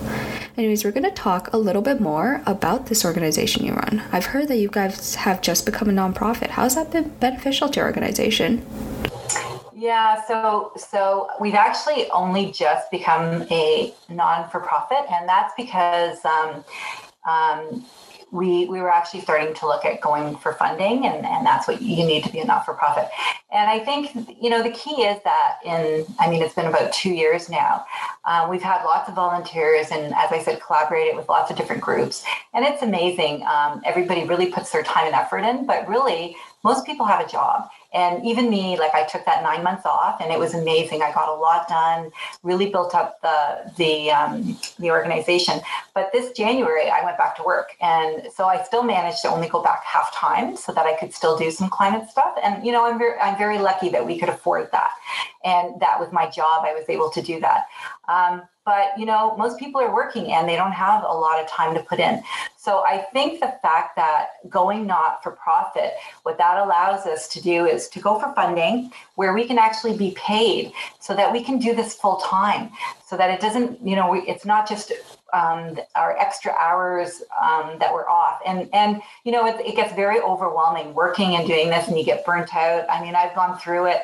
Anyways, 0.56 0.84
we're 0.84 0.90
going 0.90 1.04
to 1.04 1.10
talk 1.12 1.52
a 1.52 1.56
little 1.56 1.82
bit 1.82 2.00
more 2.00 2.42
about 2.46 2.86
this 2.86 3.04
organization 3.04 3.64
you 3.64 3.74
run. 3.74 4.02
I've 4.12 4.26
heard 4.26 4.48
that 4.48 4.56
you 4.56 4.68
guys 4.68 5.14
have 5.14 5.40
just 5.40 5.64
become 5.64 5.88
a 5.88 5.92
nonprofit. 5.92 6.48
How's 6.48 6.74
that 6.74 6.90
been 6.90 7.10
beneficial 7.20 7.68
to 7.68 7.80
your 7.80 7.86
organization? 7.86 8.66
Yeah, 9.72 10.20
so 10.26 10.72
so 10.76 11.28
we've 11.40 11.54
actually 11.54 12.10
only 12.10 12.52
just 12.52 12.90
become 12.90 13.46
a 13.50 13.94
non 14.10 14.50
for 14.50 14.60
profit, 14.60 15.10
and 15.10 15.26
that's 15.26 15.54
because 15.56 16.22
um, 16.26 16.62
um, 17.26 17.84
we 18.32 18.66
we 18.66 18.80
were 18.80 18.90
actually 18.90 19.20
starting 19.20 19.54
to 19.54 19.66
look 19.66 19.84
at 19.84 20.00
going 20.00 20.36
for 20.36 20.52
funding 20.52 21.06
and, 21.06 21.26
and 21.26 21.44
that's 21.44 21.66
what 21.66 21.82
you 21.82 22.06
need 22.06 22.22
to 22.24 22.32
be 22.32 22.38
a 22.38 22.44
not-for-profit. 22.44 23.08
And 23.52 23.68
i 23.68 23.80
think 23.80 24.12
you 24.40 24.48
know 24.48 24.62
the 24.62 24.70
key 24.70 25.02
is 25.02 25.20
that 25.24 25.58
in 25.64 26.06
i 26.20 26.30
mean 26.30 26.40
it's 26.42 26.54
been 26.54 26.66
about 26.66 26.92
two 26.92 27.10
years 27.10 27.48
now 27.48 27.84
um, 28.24 28.48
we've 28.48 28.62
had 28.62 28.84
lots 28.84 29.08
of 29.08 29.16
volunteers 29.16 29.88
and 29.90 30.14
as 30.14 30.30
i 30.30 30.40
said 30.40 30.60
collaborated 30.60 31.16
with 31.16 31.28
lots 31.28 31.50
of 31.50 31.56
different 31.56 31.82
groups. 31.82 32.24
And 32.54 32.64
it's 32.64 32.82
amazing 32.82 33.44
um, 33.46 33.82
everybody 33.84 34.24
really 34.24 34.50
puts 34.52 34.70
their 34.70 34.82
time 34.82 35.06
and 35.06 35.14
effort 35.14 35.38
in 35.38 35.66
but 35.66 35.88
really 35.88 36.36
most 36.62 36.86
people 36.86 37.06
have 37.06 37.24
a 37.24 37.28
job 37.28 37.68
and 37.92 38.24
even 38.24 38.48
me, 38.48 38.78
like 38.78 38.94
I 38.94 39.04
took 39.04 39.24
that 39.24 39.42
nine 39.42 39.62
months 39.62 39.84
off, 39.84 40.20
and 40.20 40.30
it 40.32 40.38
was 40.38 40.54
amazing. 40.54 41.02
I 41.02 41.12
got 41.12 41.28
a 41.28 41.34
lot 41.34 41.68
done, 41.68 42.10
really 42.42 42.70
built 42.70 42.94
up 42.94 43.20
the 43.22 43.72
the 43.76 44.10
um, 44.10 44.56
the 44.78 44.90
organization. 44.90 45.60
But 45.94 46.10
this 46.12 46.32
January, 46.32 46.88
I 46.88 47.04
went 47.04 47.18
back 47.18 47.36
to 47.36 47.42
work, 47.42 47.76
and 47.80 48.28
so 48.32 48.46
I 48.46 48.62
still 48.62 48.82
managed 48.82 49.22
to 49.22 49.28
only 49.28 49.48
go 49.48 49.62
back 49.62 49.82
half 49.84 50.14
time, 50.14 50.56
so 50.56 50.72
that 50.72 50.86
I 50.86 50.94
could 50.96 51.12
still 51.12 51.36
do 51.36 51.50
some 51.50 51.68
climate 51.68 52.08
stuff. 52.08 52.34
And 52.42 52.64
you 52.64 52.72
know, 52.72 52.86
I'm 52.86 52.98
very 52.98 53.18
I'm 53.18 53.36
very 53.36 53.58
lucky 53.58 53.88
that 53.90 54.06
we 54.06 54.18
could 54.18 54.28
afford 54.28 54.70
that, 54.72 54.92
and 55.44 55.80
that 55.80 55.98
with 55.98 56.12
my 56.12 56.30
job, 56.30 56.64
I 56.64 56.74
was 56.74 56.88
able 56.88 57.10
to 57.10 57.22
do 57.22 57.40
that. 57.40 57.66
Um, 58.10 58.42
but 58.64 58.88
you 58.98 59.06
know 59.06 59.36
most 59.36 59.58
people 59.58 59.80
are 59.80 59.94
working 59.94 60.32
and 60.32 60.48
they 60.48 60.56
don't 60.56 60.72
have 60.72 61.02
a 61.02 61.06
lot 61.24 61.42
of 61.42 61.48
time 61.48 61.74
to 61.74 61.82
put 61.82 61.98
in. 61.98 62.22
So 62.56 62.84
i 62.86 62.98
think 63.12 63.40
the 63.40 63.54
fact 63.62 63.96
that 63.96 64.48
going 64.50 64.86
not 64.86 65.22
for 65.22 65.32
profit 65.32 65.92
what 66.24 66.36
that 66.38 66.58
allows 66.58 67.06
us 67.06 67.26
to 67.28 67.40
do 67.40 67.66
is 67.66 67.88
to 67.88 67.98
go 68.00 68.18
for 68.20 68.34
funding 68.34 68.92
where 69.14 69.32
we 69.32 69.46
can 69.46 69.58
actually 69.58 69.96
be 69.96 70.10
paid 70.12 70.72
so 70.98 71.14
that 71.14 71.32
we 71.32 71.42
can 71.42 71.58
do 71.58 71.74
this 71.74 71.94
full 71.94 72.16
time 72.16 72.70
so 73.06 73.16
that 73.16 73.30
it 73.30 73.40
doesn't 73.40 73.80
you 73.90 73.96
know 73.96 74.14
it's 74.14 74.44
not 74.44 74.68
just 74.68 74.92
um, 75.32 75.78
our 75.96 76.16
extra 76.18 76.52
hours 76.58 77.22
um, 77.40 77.76
that 77.78 77.92
we're 77.92 78.08
off. 78.08 78.40
And 78.46 78.68
and 78.72 79.02
you 79.24 79.32
know, 79.32 79.46
it, 79.46 79.64
it 79.64 79.76
gets 79.76 79.94
very 79.94 80.20
overwhelming 80.20 80.94
working 80.94 81.36
and 81.36 81.46
doing 81.46 81.68
this, 81.68 81.88
and 81.88 81.98
you 81.98 82.04
get 82.04 82.24
burnt 82.24 82.54
out. 82.54 82.88
I 82.90 83.02
mean, 83.02 83.14
I've 83.14 83.34
gone 83.34 83.58
through 83.58 83.86
it, 83.86 84.02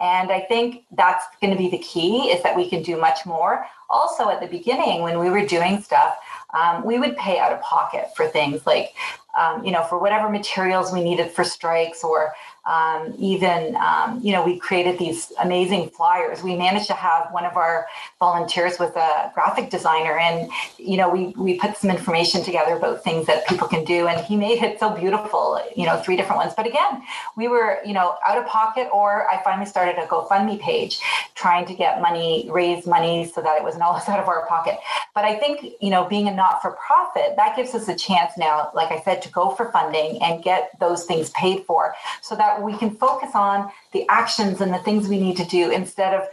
and 0.00 0.30
I 0.30 0.40
think 0.40 0.84
that's 0.92 1.24
going 1.40 1.52
to 1.52 1.58
be 1.58 1.68
the 1.68 1.78
key 1.78 2.30
is 2.30 2.42
that 2.42 2.56
we 2.56 2.68
can 2.68 2.82
do 2.82 2.96
much 3.00 3.26
more. 3.26 3.66
Also, 3.90 4.28
at 4.28 4.40
the 4.40 4.46
beginning, 4.46 5.02
when 5.02 5.18
we 5.18 5.30
were 5.30 5.46
doing 5.46 5.80
stuff, 5.80 6.18
um, 6.54 6.84
we 6.84 6.98
would 6.98 7.16
pay 7.16 7.38
out 7.38 7.52
of 7.52 7.60
pocket 7.62 8.08
for 8.14 8.26
things 8.26 8.66
like, 8.66 8.94
um, 9.38 9.64
you 9.64 9.70
know, 9.70 9.82
for 9.84 9.98
whatever 9.98 10.28
materials 10.28 10.92
we 10.92 11.02
needed 11.02 11.30
for 11.30 11.44
strikes 11.44 12.04
or 12.04 12.34
um, 12.68 13.14
even, 13.18 13.74
um, 13.76 14.20
you 14.22 14.30
know, 14.30 14.44
we 14.44 14.58
created 14.58 14.98
these 14.98 15.32
amazing 15.40 15.88
flyers. 15.88 16.42
We 16.42 16.54
managed 16.54 16.86
to 16.88 16.94
have 16.94 17.32
one 17.32 17.46
of 17.46 17.56
our 17.56 17.86
volunteers 18.18 18.78
with 18.78 18.94
a 18.94 19.32
graphic 19.34 19.70
designer, 19.70 20.18
and 20.18 20.50
you 20.76 20.98
know, 20.98 21.08
we 21.08 21.28
we 21.38 21.58
put 21.58 21.78
some 21.78 21.90
information 21.90 22.44
together 22.44 22.76
about 22.76 23.02
things 23.02 23.26
that 23.26 23.48
people 23.48 23.68
can 23.68 23.84
do, 23.84 24.06
and 24.06 24.20
he 24.22 24.36
made 24.36 24.62
it 24.62 24.78
so 24.78 24.90
beautiful. 24.94 25.58
You 25.74 25.86
know, 25.86 25.96
three 25.96 26.16
different 26.16 26.36
ones. 26.36 26.52
But 26.54 26.66
again, 26.66 27.02
we 27.36 27.48
were, 27.48 27.78
you 27.86 27.94
know, 27.94 28.16
out 28.26 28.36
of 28.36 28.46
pocket, 28.46 28.88
or 28.92 29.26
I 29.30 29.42
finally 29.42 29.66
started 29.66 29.96
a 29.96 30.06
GoFundMe 30.06 30.60
page, 30.60 31.00
trying 31.34 31.64
to 31.66 31.74
get 31.74 32.02
money, 32.02 32.48
raise 32.50 32.86
money, 32.86 33.30
so 33.34 33.40
that 33.40 33.56
it 33.56 33.62
wasn't 33.62 33.82
all 33.82 33.94
out 34.08 34.20
of 34.20 34.28
our 34.28 34.46
pocket. 34.46 34.78
But 35.14 35.24
I 35.24 35.36
think, 35.36 35.74
you 35.80 35.90
know, 35.90 36.04
being 36.04 36.28
a 36.28 36.34
not-for-profit, 36.34 37.36
that 37.36 37.56
gives 37.56 37.74
us 37.74 37.88
a 37.88 37.96
chance 37.96 38.32
now, 38.36 38.70
like 38.74 38.92
I 38.92 39.00
said, 39.00 39.22
to 39.22 39.30
go 39.30 39.50
for 39.50 39.72
funding 39.72 40.22
and 40.22 40.42
get 40.42 40.78
those 40.80 41.04
things 41.04 41.30
paid 41.30 41.64
for, 41.64 41.94
so 42.20 42.36
that 42.36 42.57
we 42.62 42.76
can 42.76 42.90
focus 42.90 43.30
on 43.34 43.70
the 43.92 44.06
actions 44.08 44.60
and 44.60 44.72
the 44.72 44.78
things 44.78 45.08
we 45.08 45.20
need 45.20 45.36
to 45.36 45.44
do 45.44 45.70
instead 45.70 46.14
of 46.14 46.28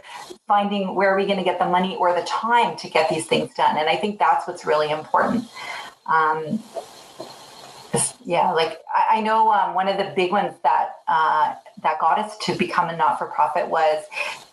finding 0.46 0.94
where 0.94 1.12
are 1.12 1.16
we 1.16 1.26
going 1.26 1.38
to 1.38 1.44
get 1.44 1.58
the 1.58 1.66
money 1.66 1.96
or 1.96 2.14
the 2.14 2.26
time 2.26 2.76
to 2.76 2.88
get 2.88 3.08
these 3.08 3.26
things 3.26 3.52
done. 3.54 3.76
And 3.76 3.88
I 3.88 3.96
think 3.96 4.18
that's 4.18 4.46
what's 4.46 4.64
really 4.64 4.90
important. 4.90 5.44
Um, 6.06 6.62
yeah, 8.24 8.52
like 8.52 8.80
I, 8.94 9.18
I 9.18 9.20
know 9.20 9.52
um, 9.52 9.74
one 9.74 9.88
of 9.88 9.96
the 9.96 10.12
big 10.14 10.32
ones 10.32 10.54
that 10.62 10.96
uh, 11.08 11.54
that 11.82 11.98
got 12.00 12.18
us 12.18 12.36
to 12.38 12.54
become 12.54 12.88
a 12.88 12.96
not-for-profit 12.96 13.68
was 13.68 14.04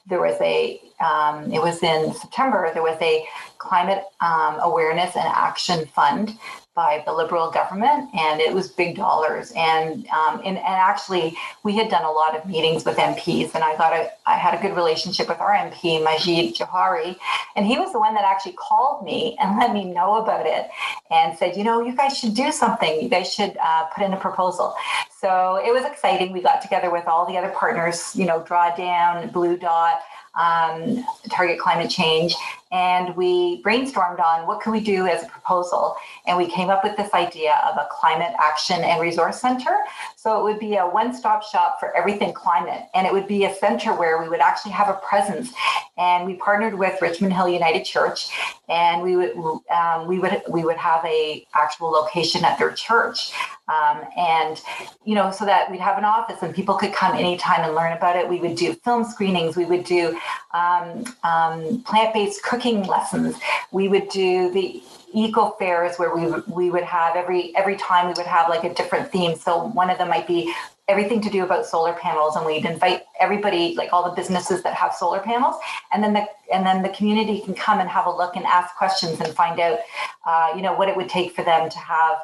there 0.08 0.20
was 0.20 0.40
a 0.42 0.82
um, 1.00 1.52
it 1.52 1.62
was 1.62 1.82
in 1.82 2.14
September 2.14 2.70
there 2.74 2.84
was 2.84 2.98
a 3.02 3.26
climate 3.58 4.04
um, 4.22 4.60
awareness 4.60 5.16
and 5.16 5.26
action 5.26 5.86
fund 5.88 6.38
by 6.76 7.04
the 7.06 7.14
liberal 7.14 7.52
government 7.52 8.10
and 8.16 8.42
it 8.42 8.54
was 8.54 8.68
big 8.68 8.96
dollars. 8.96 9.54
And 9.56 10.08
um, 10.10 10.42
and, 10.44 10.58
and 10.58 10.68
actually 10.68 11.38
we 11.64 11.76
had 11.76 11.90
done 11.90 12.04
a 12.04 12.12
lot 12.12 12.36
of 12.36 12.46
meetings 12.48 12.84
with 12.84 12.98
MPs 12.98 13.54
and 13.54 13.64
I 13.64 13.78
got 13.78 13.94
a 13.94 14.10
I 14.26 14.36
had 14.38 14.58
a 14.58 14.62
good 14.62 14.76
relationship 14.76 15.30
with 15.30 15.40
our 15.40 15.54
MP 15.54 16.04
Majid 16.04 16.56
Jowhari 16.56 17.16
and 17.56 17.66
he 17.66 17.78
was 17.78 17.92
the 17.94 18.00
one 18.00 18.16
that 18.16 18.24
actually 18.24 18.54
called 18.54 19.04
me 19.04 19.38
and 19.40 19.58
let 19.58 19.72
me 19.74 19.86
know 19.86 20.16
about 20.16 20.46
it 20.46 20.68
and 21.12 21.38
said 21.38 21.56
you 21.56 21.64
know 21.64 21.82
you 21.82 21.96
guys 21.96 22.18
should 22.18 22.34
do 22.34 22.52
something. 22.52 23.02
You 23.02 23.10
guys 23.10 23.34
should 23.34 23.56
uh, 23.64 23.86
put 23.96 24.04
in 24.04 24.14
a 24.14 24.18
proposal 24.18 24.76
so 25.24 25.56
it 25.66 25.74
was 25.74 25.86
exciting. 25.86 26.34
We 26.34 26.42
got 26.42 26.62
together 26.62 26.92
with 26.92 27.08
all 27.08 27.26
the 27.26 27.38
other 27.38 27.50
partners 27.50 28.14
you 28.14 28.26
know 28.26 28.42
drawdown 28.42 29.32
blue 29.32 29.56
dot 29.56 30.02
um, 30.36 31.06
target 31.32 31.60
climate 31.60 31.90
change 31.90 32.36
and 32.74 33.16
we 33.16 33.62
brainstormed 33.62 34.20
on 34.20 34.48
what 34.48 34.60
could 34.60 34.72
we 34.72 34.80
do 34.80 35.06
as 35.06 35.24
a 35.24 35.28
proposal. 35.28 35.96
And 36.26 36.38
we 36.38 36.48
came 36.48 36.72
up 36.72 36.84
with 36.84 36.98
this 36.98 37.14
idea 37.14 37.62
of 37.70 37.78
a 37.78 37.88
climate 37.92 38.34
action 38.40 38.84
and 38.84 39.00
resource 39.00 39.40
center. 39.40 39.78
So 40.16 40.40
it 40.40 40.44
would 40.44 40.60
be 40.60 40.78
a 40.78 40.86
one-stop 40.86 41.44
shop 41.44 41.80
for 41.80 41.96
everything 41.96 42.34
climate. 42.34 42.86
And 42.96 43.06
it 43.06 43.14
would 43.14 43.28
be 43.28 43.46
a 43.46 43.54
center 43.54 43.94
where 43.94 44.20
we 44.22 44.28
would 44.28 44.40
actually 44.40 44.72
have 44.72 44.90
a 44.90 45.00
presence. 45.08 45.54
And 45.98 46.26
we 46.26 46.34
partnered 46.36 46.74
with 46.74 47.00
richmond 47.00 47.34
hill 47.34 47.48
united 47.48 47.86
church. 47.86 48.30
And 48.68 49.04
we 49.04 49.16
would 49.18 49.36
um, 49.70 50.08
we 50.08 50.18
would 50.18 50.42
we 50.50 50.64
would 50.64 50.78
have 50.78 51.06
a 51.06 51.46
actual 51.54 51.92
location 51.92 52.44
at 52.44 52.58
their 52.58 52.72
church. 52.72 53.34
Um, 53.68 54.02
and 54.18 54.60
you 55.06 55.14
know 55.14 55.30
so 55.30 55.46
that 55.46 55.70
we'd 55.70 55.80
have 55.80 55.98
an 56.00 56.06
office 56.06 56.42
and 56.42 56.56
people 56.56 56.76
could 56.76 56.92
come 56.92 57.16
anytime 57.16 57.64
and 57.64 57.76
learn 57.76 57.94
about 57.94 58.16
it. 58.16 58.28
We 58.28 58.40
would 58.40 58.56
do 58.56 58.74
film 58.74 59.04
screenings. 59.04 59.56
We 59.56 59.66
would 59.66 59.84
do 59.84 60.20
um, 60.54 61.06
um 61.24 61.84
plant-based 61.84 62.42
cooking 62.44 62.63
cooking 62.64 62.84
lessons. 62.84 63.36
We 63.72 63.88
would 63.88 64.10
do 64.10 64.52
the 64.52 64.82
eco 65.14 65.52
fairs 65.60 65.98
where 65.98 66.16
we 66.16 66.42
we 66.48 66.72
would 66.72 66.84
have 66.84 67.16
every 67.16 67.56
every 67.56 67.76
time 67.76 68.08
we 68.08 68.14
would 68.14 68.26
have 68.26 68.50
like 68.50 68.64
a 68.64 68.74
different 68.74 69.12
theme. 69.12 69.36
So 69.36 69.66
one 69.68 69.90
of 69.90 69.98
them 69.98 70.10
might 70.10 70.28
be 70.28 70.54
everything 70.90 71.22
to 71.22 71.30
do 71.30 71.44
about 71.44 71.66
solar 71.66 71.94
panels 71.94 72.36
and 72.36 72.46
we'd 72.46 72.66
invite 72.66 73.04
everybody 73.20 73.74
like 73.76 73.94
all 73.94 74.04
the 74.10 74.16
businesses 74.16 74.64
that 74.64 74.74
have 74.74 74.94
solar 74.94 75.20
panels 75.20 75.56
and 75.94 76.04
then 76.04 76.14
the 76.14 76.26
and 76.52 76.66
then 76.66 76.84
the 76.84 76.90
community 76.90 77.40
can 77.40 77.54
come 77.54 77.80
and 77.80 77.90
have 77.90 78.06
a 78.06 78.10
look 78.12 78.36
and 78.36 78.46
ask 78.46 78.76
questions 78.76 79.20
and 79.22 79.34
find 79.34 79.60
out 79.60 79.80
uh, 80.26 80.52
you 80.56 80.62
know 80.62 80.74
what 80.74 80.90
it 80.90 80.96
would 80.96 81.08
take 81.08 81.34
for 81.34 81.44
them 81.44 81.70
to 81.70 81.80
have 81.80 82.18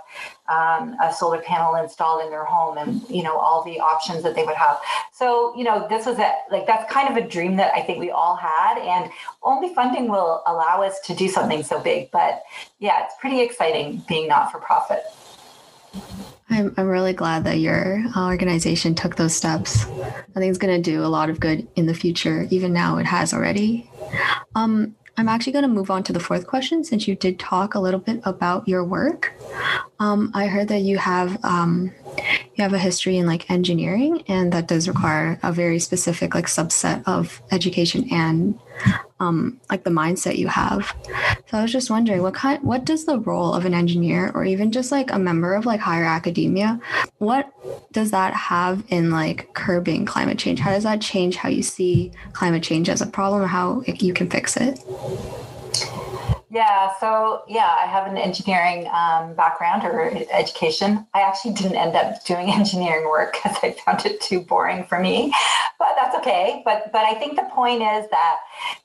um, 0.50 0.96
a 1.02 1.14
solar 1.14 1.42
panel 1.42 1.76
installed 1.76 2.24
in 2.24 2.30
their 2.30 2.44
home 2.44 2.78
and 2.78 3.02
you 3.10 3.24
know 3.24 3.38
all 3.38 3.64
the 3.64 3.80
options 3.80 4.24
that 4.24 4.36
they 4.36 4.44
would 4.44 4.56
have. 4.56 4.78
So 5.14 5.56
you 5.56 5.64
know 5.64 5.88
this 5.88 6.06
was 6.06 6.20
a 6.20 6.34
like 6.52 6.68
that's 6.68 6.92
kind 6.92 7.10
of 7.10 7.24
a 7.24 7.28
dream 7.28 7.56
that 7.58 7.74
i 7.74 7.82
think 7.82 8.00
we 8.00 8.10
all 8.10 8.36
had 8.36 8.78
and 8.80 9.12
only 9.44 9.74
funding 9.74 10.08
will 10.08 10.42
allow 10.46 10.82
us 10.82 11.00
to 11.02 11.16
do 11.16 11.28
something 11.28 11.64
so 11.64 11.80
big 11.80 12.10
but 12.12 12.44
yeah 12.80 13.04
it's 13.04 13.14
pretty 13.20 13.42
exciting 13.42 14.04
being 14.08 14.28
not 14.28 14.52
for 14.52 14.60
profit 14.60 15.04
I'm, 16.60 16.74
I'm 16.78 16.88
really 16.88 17.14
glad 17.14 17.46
that 17.46 17.60
your 17.60 18.04
organization 18.18 18.94
took 18.94 19.16
those 19.16 19.34
steps. 19.34 19.86
I 19.86 20.40
think 20.40 20.50
it's 20.50 20.58
going 20.58 20.82
to 20.82 20.92
do 20.92 21.04
a 21.04 21.08
lot 21.08 21.30
of 21.30 21.40
good 21.40 21.68
in 21.76 21.86
the 21.86 21.94
future. 21.94 22.48
Even 22.50 22.74
now, 22.74 22.98
it 22.98 23.06
has 23.06 23.34
already. 23.34 23.90
Um, 24.56 24.96
I'm 25.16 25.30
actually 25.30 25.54
going 25.54 25.64
to 25.64 25.70
move 25.70 25.90
on 25.90 26.04
to 26.04 26.14
the 26.14 26.20
fourth 26.20 26.48
question 26.48 26.84
since 26.84 27.08
you 27.08 27.16
did 27.16 27.40
talk 27.40 27.76
a 27.76 27.80
little 27.80 28.00
bit 28.00 28.22
about 28.24 28.68
your 28.68 28.84
work. 28.84 29.34
Um, 30.00 30.32
I 30.34 30.48
heard 30.48 30.68
that 30.68 30.80
you 30.80 30.98
have 30.98 31.44
um, 31.44 31.94
you 32.56 32.64
have 32.64 32.74
a 32.74 32.80
history 32.80 33.18
in 33.18 33.26
like 33.26 33.50
engineering, 33.50 34.24
and 34.28 34.52
that 34.54 34.68
does 34.68 34.88
require 34.88 35.40
a 35.44 35.52
very 35.52 35.80
specific 35.80 36.36
like 36.36 36.46
subset 36.46 37.04
of 37.06 37.42
education 37.52 38.08
and 38.12 38.60
um, 39.20 39.60
like 39.70 39.84
the 39.84 39.90
mindset 39.90 40.38
you 40.38 40.48
have. 40.48 40.94
So 41.48 41.58
I 41.58 41.62
was 41.62 41.72
just 41.72 41.90
wondering, 41.90 42.22
what 42.22 42.34
kind, 42.34 42.64
what 42.64 42.86
does 42.86 43.06
the 43.06 43.20
role 43.20 43.54
of 43.54 43.66
an 43.66 43.74
engineer, 43.74 44.32
or 44.34 44.46
even 44.46 44.72
just 44.72 44.92
like 44.92 45.12
a 45.12 45.20
member 45.20 45.54
of 45.54 45.66
like 45.66 45.80
higher 45.80 46.06
academia, 46.06 46.80
what 47.18 47.52
does 47.92 48.12
that 48.12 48.34
have 48.34 48.84
in 48.90 49.12
like 49.12 49.54
curbing 49.54 50.06
climate 50.06 50.38
change? 50.38 50.60
How 50.60 50.72
does 50.72 50.84
that 50.84 51.02
change 51.02 51.36
how 51.36 51.50
you 51.50 51.64
see 51.64 52.12
climate 52.34 52.64
change 52.64 52.90
as 52.90 53.02
a 53.02 53.08
problem, 53.08 53.42
or 53.42 53.48
how 53.48 53.82
you 53.86 54.14
can 54.14 54.30
fix 54.30 54.56
it? 54.58 54.80
Yeah, 56.52 56.92
so 57.00 57.44
yeah, 57.48 57.76
I 57.78 57.86
have 57.86 58.08
an 58.08 58.18
engineering 58.18 58.88
um, 58.92 59.36
background 59.36 59.84
or 59.84 60.10
education. 60.32 61.06
I 61.14 61.22
actually 61.22 61.54
didn't 61.54 61.76
end 61.76 61.96
up 61.96 62.26
doing 62.26 62.52
engineering 62.54 63.06
work 63.06 63.34
because 63.34 63.58
I 63.62 63.72
found 63.86 64.04
it 64.08 64.20
too 64.20 64.42
boring 64.42 64.84
for 64.86 65.00
me, 65.00 65.32
but 65.78 65.90
that's 65.96 66.16
okay. 66.16 66.64
But 66.66 66.92
but 66.92 67.06
I 67.06 67.14
think 67.14 67.36
the 67.36 67.48
point 67.52 67.84
is 67.84 68.10
that 68.10 68.38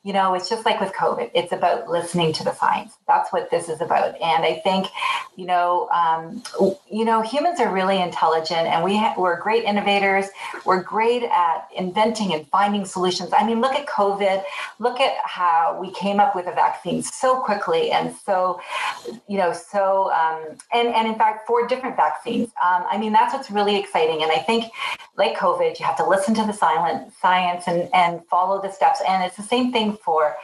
you 0.02 0.12
know 0.12 0.35
it's 0.35 0.50
just 0.50 0.66
like 0.66 0.78
with 0.78 0.92
COVID. 0.92 1.30
It's 1.35 1.52
about 1.52 1.88
listening 1.88 2.35
to 2.35 2.44
the 2.44 2.52
science. 2.52 2.99
That's 3.09 3.33
what 3.33 3.50
this 3.50 3.71
is 3.71 3.80
about. 3.80 4.21
And 4.21 4.44
I 4.44 4.61
think 4.62 4.88
you 5.37 5.47
know 5.47 5.88
um, 5.88 6.42
you 6.90 7.06
know 7.06 7.23
humans 7.23 7.61
are 7.61 7.73
really 7.73 7.99
intelligent, 7.99 8.66
and 8.66 8.85
we 8.85 8.99
ha- 8.99 9.14
we're 9.16 9.40
great 9.40 9.64
innovators. 9.64 10.26
We're 10.66 10.83
great 10.83 11.23
at 11.23 11.66
inventing 11.75 12.35
and 12.35 12.47
finding 12.49 12.85
solutions. 12.85 13.30
I 13.33 13.47
mean, 13.47 13.62
look 13.62 13.73
at 13.73 13.87
COVID. 13.87 14.42
Look 14.80 15.00
at 15.00 15.14
how 15.25 15.78
we 15.80 15.90
came 15.92 16.21
up 16.21 16.37
with 16.37 16.47
a 16.47 16.52
vaccine 16.52 17.02
so 17.02 17.40
quickly 17.40 17.53
quickly. 17.54 17.90
And 17.90 18.14
so 18.14 18.61
you 19.28 19.38
know 19.38 19.52
so 19.52 20.12
um, 20.12 20.56
and 20.73 20.88
and 20.88 21.06
in 21.08 21.14
fact 21.16 21.46
for 21.46 21.66
different 21.66 21.96
vaccines. 21.96 22.49
Um, 22.64 22.84
i 22.90 22.99
mean 22.99 23.12
that's 23.12 23.32
what's 23.34 23.50
really 23.50 23.76
exciting. 23.76 24.23
And 24.23 24.30
i 24.32 24.38
think 24.38 24.73
like 25.16 25.37
covid 25.37 25.78
you 25.78 25.87
have 25.87 25.96
to 25.96 26.06
listen 26.06 26.34
to 26.34 26.44
the 26.44 26.52
silent 26.52 27.12
science 27.20 27.64
and 27.66 27.88
and 27.94 28.25
follow 28.26 28.61
the 28.61 28.70
steps. 28.70 29.00
And 29.08 29.25
it's 29.25 29.37
the 29.37 29.42
same 29.42 29.73
thing 29.73 29.96
for 29.96 30.37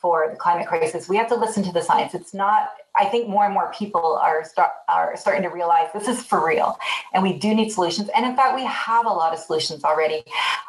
for 0.00 0.28
the 0.30 0.36
climate 0.36 0.66
crisis. 0.66 1.08
We 1.08 1.16
have 1.16 1.28
to 1.28 1.36
listen 1.36 1.62
to 1.64 1.72
the 1.72 1.82
science. 1.82 2.14
It's 2.14 2.32
not 2.32 2.70
I 2.96 3.04
think 3.04 3.28
more 3.28 3.44
and 3.44 3.54
more 3.54 3.72
people 3.72 4.18
are 4.20 4.44
start 4.44 4.72
are 4.88 5.16
starting 5.16 5.42
to 5.42 5.48
realize 5.48 5.88
this 5.92 6.08
is 6.08 6.24
for 6.24 6.44
real, 6.44 6.78
and 7.14 7.22
we 7.22 7.32
do 7.32 7.54
need 7.54 7.70
solutions. 7.70 8.10
And 8.14 8.26
in 8.26 8.34
fact, 8.34 8.56
we 8.56 8.64
have 8.64 9.06
a 9.06 9.10
lot 9.10 9.32
of 9.32 9.38
solutions 9.38 9.84
already. 9.84 10.24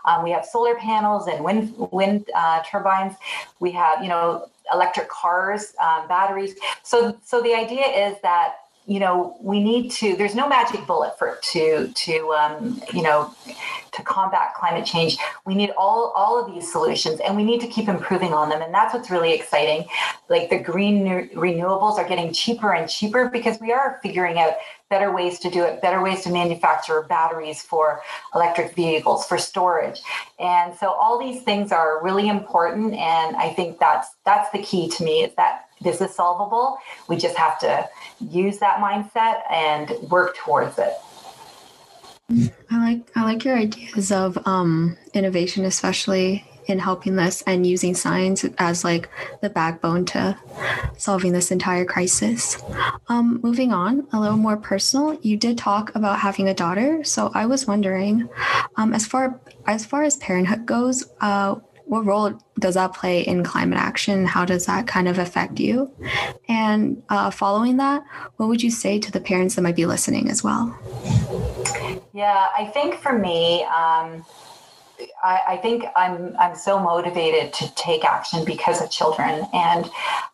Um, 0.06 0.24
we 0.24 0.32
have 0.32 0.46
solar 0.46 0.76
panels 0.76 1.28
and 1.28 1.44
wind 1.44 1.74
wind 1.92 2.30
uh, 2.36 2.62
turbines. 2.64 3.16
We 3.60 3.72
have 3.72 4.04
you 4.04 4.10
know 4.10 4.48
electric 4.74 5.10
cars, 5.10 5.74
um, 5.82 6.08
batteries. 6.08 6.56
So, 6.84 7.18
so 7.24 7.42
the 7.42 7.54
idea 7.54 7.86
is 7.86 8.18
that 8.24 8.56
you 8.88 9.00
know 9.00 9.38
we 9.42 9.62
need 9.64 9.92
to. 9.92 10.16
There's 10.16 10.36
no 10.36 10.48
magic 10.50 10.86
bullet 10.88 11.18
for 11.18 11.38
to 11.42 11.88
to 11.88 12.34
um, 12.34 12.82
you 12.94 13.04
know 13.04 13.34
to 13.92 14.04
combat 14.04 14.54
climate 14.56 14.86
change. 14.86 15.18
We 15.46 15.56
need 15.56 15.72
all 15.78 16.14
all 16.16 16.44
of 16.44 16.54
these 16.54 16.72
solutions, 16.72 17.20
and 17.20 17.36
we 17.36 17.44
need 17.44 17.62
to 17.62 17.68
keep 17.68 17.88
improving 17.88 18.34
on 18.34 18.50
them. 18.50 18.62
And 18.62 18.74
that's 18.74 18.94
what's 18.94 19.12
really 19.12 19.34
exciting. 19.34 19.86
Like 20.30 20.50
the 20.50 20.60
green 20.60 21.06
renewables 21.36 21.98
are 21.98 22.08
getting 22.08 22.34
cheaper 22.34 22.74
and 22.74 22.90
cheaper 22.90 23.30
because 23.30 23.60
we 23.60 23.72
are 23.72 24.00
figuring 24.02 24.40
out 24.40 24.54
better 24.90 25.12
ways 25.12 25.40
to 25.40 25.50
do 25.50 25.64
it, 25.64 25.82
better 25.82 26.02
ways 26.02 26.22
to 26.24 26.30
manufacture 26.30 27.04
batteries 27.04 27.62
for 27.62 28.02
electric 28.36 28.76
vehicles, 28.76 29.26
for 29.26 29.38
storage. 29.38 30.02
And 30.40 30.76
so 30.76 30.92
all 30.92 31.18
these 31.18 31.44
things 31.44 31.72
are 31.72 32.04
really 32.04 32.28
important. 32.28 32.94
And 32.94 33.36
I 33.38 33.50
think 33.54 33.80
that's 33.80 34.10
that's 34.26 34.52
the 34.52 34.62
key 34.62 34.90
to 34.90 35.04
me 35.04 35.24
is 35.24 35.34
that 35.36 35.68
this 35.82 36.02
is 36.02 36.14
solvable. 36.14 36.78
We 37.08 37.18
just 37.18 37.38
have 37.38 37.60
to 37.60 37.90
use 38.20 38.60
that 38.60 38.78
mindset 38.80 39.42
and 39.52 39.90
work 40.10 40.36
towards 40.36 40.78
it. 40.78 40.94
I 42.70 42.78
like 42.78 43.12
I 43.16 43.24
like 43.24 43.44
your 43.44 43.58
ideas 43.58 44.12
of 44.12 44.38
um, 44.48 44.98
innovation, 45.14 45.66
especially 45.66 46.46
in 46.68 46.80
helping 46.80 47.16
this 47.16 47.42
and 47.44 47.66
using 47.66 47.94
science 47.94 48.46
as 48.58 48.84
like 48.84 49.10
the 49.42 49.50
backbone 49.50 50.06
to 50.06 50.38
solving 50.98 51.34
this 51.34 51.52
entire 51.52 51.86
crisis. 51.86 52.62
Um, 53.10 53.40
moving 53.44 53.74
on, 53.74 54.08
a 54.14 54.20
little 54.20 54.38
more 54.38 54.58
personal, 54.58 55.20
you 55.22 55.38
did 55.38 55.58
talk 55.58 55.94
about 55.96 56.20
having 56.20 56.48
a 56.48 56.54
daughter, 56.54 57.04
so 57.04 57.32
I 57.34 57.46
was 57.46 57.68
wondering, 57.68 58.30
um, 58.78 58.94
as 58.94 59.06
far 59.06 59.40
as 59.68 59.86
far 59.86 60.04
as 60.04 60.18
parenthood 60.18 60.66
goes, 60.66 61.04
uh, 61.20 61.56
what 61.92 62.06
role 62.06 62.32
does 62.58 62.76
that 62.76 62.94
play 62.94 63.20
in 63.20 63.44
climate 63.44 63.78
action? 63.78 64.26
How 64.26 64.46
does 64.46 64.66
that 64.66 64.88
kind 64.88 65.10
of 65.10 65.20
affect 65.20 65.60
you? 65.60 65.94
And 66.48 67.04
uh, 67.10 67.32
following 67.32 67.76
that, 67.78 68.02
what 68.38 68.48
would 68.48 68.64
you 68.64 68.72
say 68.72 68.98
to 68.98 69.12
the 69.12 69.20
parents 69.20 69.56
that 69.56 69.62
might 69.62 69.76
be 69.76 69.86
listening 69.86 70.30
as 70.30 70.42
well? 70.42 70.74
Yeah, 72.14 72.48
I 72.58 72.72
think 72.74 72.96
for 72.96 73.20
me, 73.20 73.66
um, 73.66 74.24
I, 75.24 75.40
I, 75.50 75.58
think 75.58 75.86
I'm 75.96 76.36
I'm 76.40 76.56
so 76.56 76.80
motivated 76.80 77.54
to 77.54 77.74
take 77.76 78.04
action 78.04 78.46
because 78.46 78.82
of 78.82 78.90
children. 78.90 79.48
And 79.54 79.90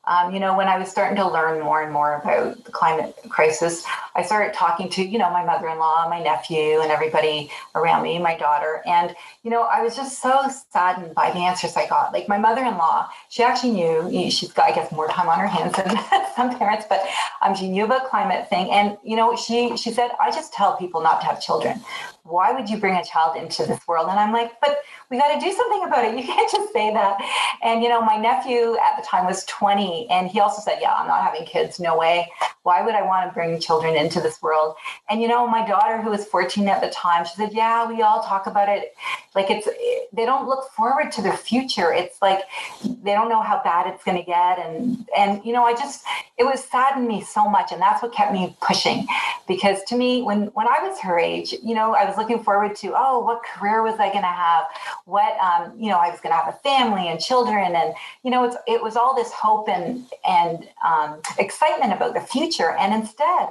um, 0.06 0.34
you 0.34 0.40
know, 0.40 0.56
when 0.56 0.68
I 0.68 0.78
was 0.78 0.90
starting 0.90 1.18
to 1.18 1.28
learn 1.28 1.62
more 1.62 1.82
and 1.82 1.92
more 1.92 2.22
about 2.22 2.64
the 2.64 2.72
climate 2.72 3.16
crisis, 3.30 3.84
I 4.16 4.24
started 4.24 4.54
talking 4.54 4.90
to 4.92 5.04
you 5.04 5.18
know 5.18 5.30
my 5.32 5.44
mother-in-law, 5.44 6.08
my 6.10 6.22
nephew, 6.22 6.80
and 6.82 6.92
everybody 6.92 7.52
around 7.76 8.04
me, 8.04 8.20
my 8.20 8.38
daughter. 8.38 8.82
And 8.86 9.16
you 9.44 9.52
know, 9.52 9.64
I 9.64 9.82
was 9.82 9.96
just 9.96 10.22
so 10.22 10.48
saddened 10.72 11.16
by 11.16 11.32
the 11.32 11.40
answers 11.40 11.76
I 11.76 11.88
got. 11.88 12.14
Like 12.14 12.28
my 12.28 12.38
mother-in-law, 12.38 13.10
she 13.30 13.44
actually 13.44 13.72
knew 13.72 14.30
she's 14.30 14.52
got 14.52 14.70
I 14.70 14.76
guess 14.76 14.92
more 14.92 15.08
time 15.08 15.30
on 15.30 15.40
her 15.40 15.48
hands 15.48 15.76
than 15.76 15.98
some 16.36 16.58
parents, 16.58 16.86
but 16.90 17.02
um, 17.42 17.56
she 17.56 17.70
knew 17.70 17.86
about 17.86 18.10
climate 18.10 18.50
thing. 18.50 18.72
And 18.72 18.98
you 19.04 19.16
know, 19.16 19.36
she 19.36 19.76
she 19.78 19.92
said, 19.92 20.12
I 20.22 20.32
just 20.32 20.54
tell 20.54 20.78
people 20.78 21.02
not 21.02 21.22
to 21.22 21.28
have 21.28 21.42
children 21.42 21.82
why 22.28 22.52
would 22.52 22.70
you 22.70 22.78
bring 22.78 22.96
a 22.96 23.04
child 23.04 23.38
into 23.38 23.66
this 23.66 23.80
world? 23.88 24.10
And 24.10 24.20
I'm 24.20 24.34
like, 24.34 24.60
but 24.62 24.80
we 25.10 25.18
got 25.18 25.34
to 25.34 25.40
do 25.40 25.52
something 25.54 25.84
about 25.86 26.06
it. 26.06 26.18
You 26.18 26.24
can't 26.34 26.52
just 26.52 26.74
say 26.74 26.94
that. 26.94 27.18
And, 27.64 27.82
you 27.82 27.90
know, 27.90 28.02
my 28.02 28.18
nephew 28.18 28.78
at 28.78 28.98
the 28.98 29.06
time 29.06 29.26
was 29.26 29.46
20, 29.46 30.10
and 30.10 30.28
he 30.28 30.40
also 30.40 30.62
said, 30.62 30.80
yeah, 30.82 30.94
I'm 30.94 31.08
not 31.08 31.22
having 31.24 31.46
kids. 31.46 31.80
No 31.80 31.98
way. 31.98 32.30
Why 32.64 32.82
would 32.82 32.96
I 32.96 33.02
want 33.04 33.30
to 33.30 33.34
bring 33.34 33.60
children 33.60 33.96
into 33.96 34.20
this 34.20 34.42
world? 34.42 34.76
And, 35.10 35.22
you 35.22 35.28
know, 35.28 35.48
my 35.48 35.66
daughter, 35.66 36.02
who 36.02 36.10
was 36.10 36.26
14 36.26 36.68
at 36.68 36.82
the 36.82 36.90
time, 36.90 37.26
she 37.26 37.36
said, 37.36 37.54
yeah, 37.54 37.88
we 37.88 38.02
all 38.02 38.22
talk 38.24 38.48
about 38.48 38.68
it. 38.68 38.96
Like 39.36 39.50
it's, 39.50 39.68
they 40.12 40.26
don't 40.26 40.48
look 40.48 40.70
forward 40.72 41.12
to 41.14 41.22
their 41.22 41.38
future. 41.38 41.94
It's 41.94 42.22
like 42.22 42.42
they 42.84 43.14
don't 43.14 43.30
know 43.30 43.42
how 43.42 43.62
bad 43.64 43.88
it's 43.88 44.04
going 44.04 44.18
to 44.18 44.24
get. 44.24 44.60
And, 44.60 45.08
and, 45.18 45.46
you 45.46 45.54
know, 45.54 45.64
I 45.64 45.74
just, 45.74 46.04
it 46.38 46.44
was 46.44 46.64
saddened 46.64 47.08
me 47.08 47.22
so 47.22 47.48
much. 47.48 47.72
And 47.72 47.82
that's 47.82 48.02
what 48.02 48.14
kept 48.14 48.34
me 48.34 48.56
pushing. 48.62 49.08
Because 49.48 49.84
to 49.86 49.96
me, 49.96 50.24
when, 50.24 50.48
when 50.48 50.68
I 50.68 50.80
was 50.82 51.00
her 51.02 51.18
age, 51.18 51.54
you 51.64 51.76
know, 51.76 51.94
I 51.94 52.06
was 52.06 52.18
looking 52.18 52.44
forward 52.44 52.76
to, 52.78 52.94
oh, 52.98 53.20
what 53.20 53.44
career 53.44 53.82
was 53.84 53.96
I 54.00 54.10
going 54.10 54.24
to 54.24 54.28
have? 54.28 54.66
What, 55.08 55.40
um, 55.40 55.72
you 55.80 55.90
know, 55.90 55.96
I 55.98 56.10
was 56.10 56.20
going 56.20 56.34
to 56.36 56.38
have 56.38 56.54
a 56.54 56.58
family 56.60 57.08
and 57.08 57.18
children. 57.18 57.78
And, 57.78 57.94
you 58.24 58.30
know, 58.30 58.44
it's, 58.44 58.58
it 58.68 58.84
was 58.84 58.98
all 58.98 59.16
this 59.16 59.32
hope 59.32 59.70
and, 59.70 60.06
and 60.28 60.68
um, 60.86 61.22
excitement 61.40 61.94
about 61.94 62.14
the 62.14 62.20
future. 62.20 62.72
And 62.72 62.94
instead, 62.94 63.48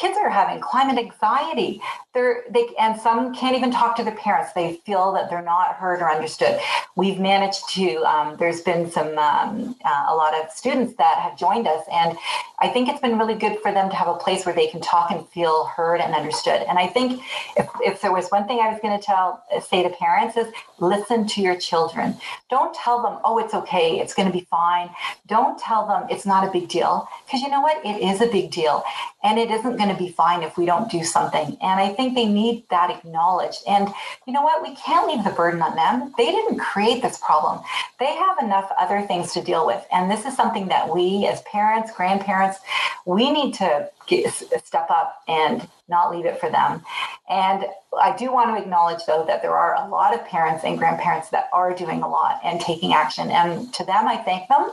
kids 0.00 0.16
are 0.16 0.30
having 0.30 0.62
climate 0.62 0.96
anxiety. 0.96 1.82
They're, 2.14 2.44
they, 2.48 2.68
and 2.80 2.98
some 2.98 3.34
can't 3.34 3.54
even 3.54 3.70
talk 3.70 3.96
to 3.96 4.02
their 4.02 4.16
parents. 4.16 4.54
They 4.54 4.80
feel 4.86 5.12
that 5.12 5.28
they're 5.28 5.42
not 5.42 5.74
heard 5.74 6.00
or 6.00 6.10
understood. 6.10 6.58
We've 6.96 7.20
managed 7.20 7.68
to, 7.74 7.96
um, 8.04 8.36
there's 8.38 8.62
been 8.62 8.90
some, 8.90 9.18
um, 9.18 9.76
uh, 9.84 10.06
a 10.08 10.14
lot 10.14 10.32
of 10.34 10.50
students 10.50 10.94
that 10.94 11.18
have 11.18 11.36
joined 11.38 11.68
us. 11.68 11.84
And 11.92 12.16
I 12.60 12.68
think 12.68 12.88
it's 12.88 13.00
been 13.00 13.18
really 13.18 13.34
good 13.34 13.58
for 13.60 13.72
them 13.72 13.90
to 13.90 13.96
have 13.96 14.08
a 14.08 14.14
place 14.14 14.46
where 14.46 14.54
they 14.54 14.68
can 14.68 14.80
talk 14.80 15.10
and 15.10 15.28
feel 15.28 15.66
heard 15.66 16.00
and 16.00 16.14
understood. 16.14 16.62
And 16.66 16.78
I 16.78 16.86
think 16.86 17.20
if, 17.58 17.68
if 17.80 18.00
there 18.00 18.12
was 18.12 18.28
one 18.30 18.46
thing 18.46 18.60
I 18.60 18.70
was 18.70 18.80
going 18.80 18.98
to 18.98 19.04
tell, 19.04 19.44
say 19.60 19.82
to 19.82 19.90
parents 19.90 20.38
is 20.38 20.46
listen 20.94 21.26
to 21.26 21.40
your 21.40 21.56
children. 21.56 22.16
Don't 22.50 22.74
tell 22.74 23.02
them, 23.02 23.18
oh, 23.24 23.38
it's 23.38 23.54
okay, 23.54 23.98
it's 24.00 24.14
going 24.14 24.30
to 24.30 24.32
be 24.32 24.46
fine. 24.50 24.90
Don't 25.26 25.58
tell 25.58 25.86
them 25.86 26.06
it's 26.10 26.26
not 26.26 26.46
a 26.46 26.50
big 26.50 26.68
deal 26.68 27.08
because 27.26 27.40
you 27.40 27.48
know 27.48 27.60
what? 27.60 27.84
It 27.84 28.02
is 28.02 28.20
a 28.20 28.26
big 28.26 28.50
deal. 28.50 28.84
And 29.22 29.38
it 29.38 29.50
isn't 29.50 29.76
going 29.76 29.88
to 29.88 29.96
be 29.96 30.08
fine 30.08 30.42
if 30.42 30.56
we 30.58 30.66
don't 30.66 30.90
do 30.90 31.02
something. 31.02 31.56
And 31.62 31.80
I 31.80 31.88
think 31.94 32.14
they 32.14 32.26
need 32.26 32.64
that 32.70 32.90
acknowledged. 32.90 33.60
And 33.66 33.88
you 34.26 34.32
know 34.32 34.42
what? 34.42 34.62
We 34.62 34.74
can't 34.76 35.08
leave 35.08 35.24
the 35.24 35.30
burden 35.30 35.62
on 35.62 35.74
them. 35.76 36.12
They 36.18 36.30
didn't 36.30 36.58
create 36.58 37.02
this 37.02 37.18
problem, 37.18 37.60
they 37.98 38.14
have 38.14 38.36
enough 38.42 38.70
other 38.78 39.02
things 39.02 39.32
to 39.32 39.42
deal 39.42 39.66
with. 39.66 39.84
And 39.92 40.10
this 40.10 40.24
is 40.26 40.36
something 40.36 40.68
that 40.68 40.94
we, 40.94 41.26
as 41.26 41.42
parents, 41.42 41.92
grandparents, 41.92 42.58
we 43.06 43.30
need 43.30 43.54
to 43.54 43.90
get, 44.06 44.32
step 44.32 44.88
up 44.90 45.22
and 45.28 45.68
not 45.88 46.10
leave 46.10 46.24
it 46.24 46.38
for 46.40 46.50
them. 46.50 46.82
And 47.28 47.66
I 48.00 48.16
do 48.16 48.32
want 48.32 48.56
to 48.56 48.62
acknowledge, 48.62 49.04
though, 49.06 49.24
that 49.26 49.42
there 49.42 49.56
are 49.56 49.74
a 49.76 49.88
lot 49.88 50.14
of 50.14 50.24
parents 50.26 50.64
and 50.64 50.78
grandparents 50.78 51.30
that 51.30 51.48
are 51.52 51.74
doing 51.74 52.02
a 52.02 52.08
lot 52.08 52.40
and 52.44 52.60
taking 52.60 52.92
action. 52.92 53.30
And 53.30 53.72
to 53.74 53.84
them, 53.84 54.06
I 54.06 54.16
thank 54.16 54.48
them 54.48 54.70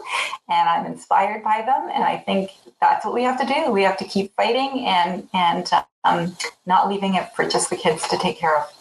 and 0.50 0.70
I'm 0.70 0.86
inspired 0.86 1.44
by 1.44 1.64
them. 1.66 1.90
And 1.94 2.04
I 2.04 2.18
think 2.18 2.52
that's 2.80 3.06
what 3.06 3.14
we 3.14 3.24
have 3.24 3.40
to 3.40 3.46
do. 3.46 3.72
We 3.72 3.84
have 3.84 3.98
to 3.98 4.06
keep 4.06 4.36
fighting 4.36 4.86
and, 4.86 5.28
and 5.34 5.70
um, 6.04 6.36
not 6.66 6.90
leaving 6.90 7.16
it 7.16 7.30
for 7.36 7.48
just 7.48 7.70
the 7.70 7.76
kids 7.76 8.08
to 8.10 8.18
take 8.18 8.38
care 8.38 8.58
of. 8.58 8.74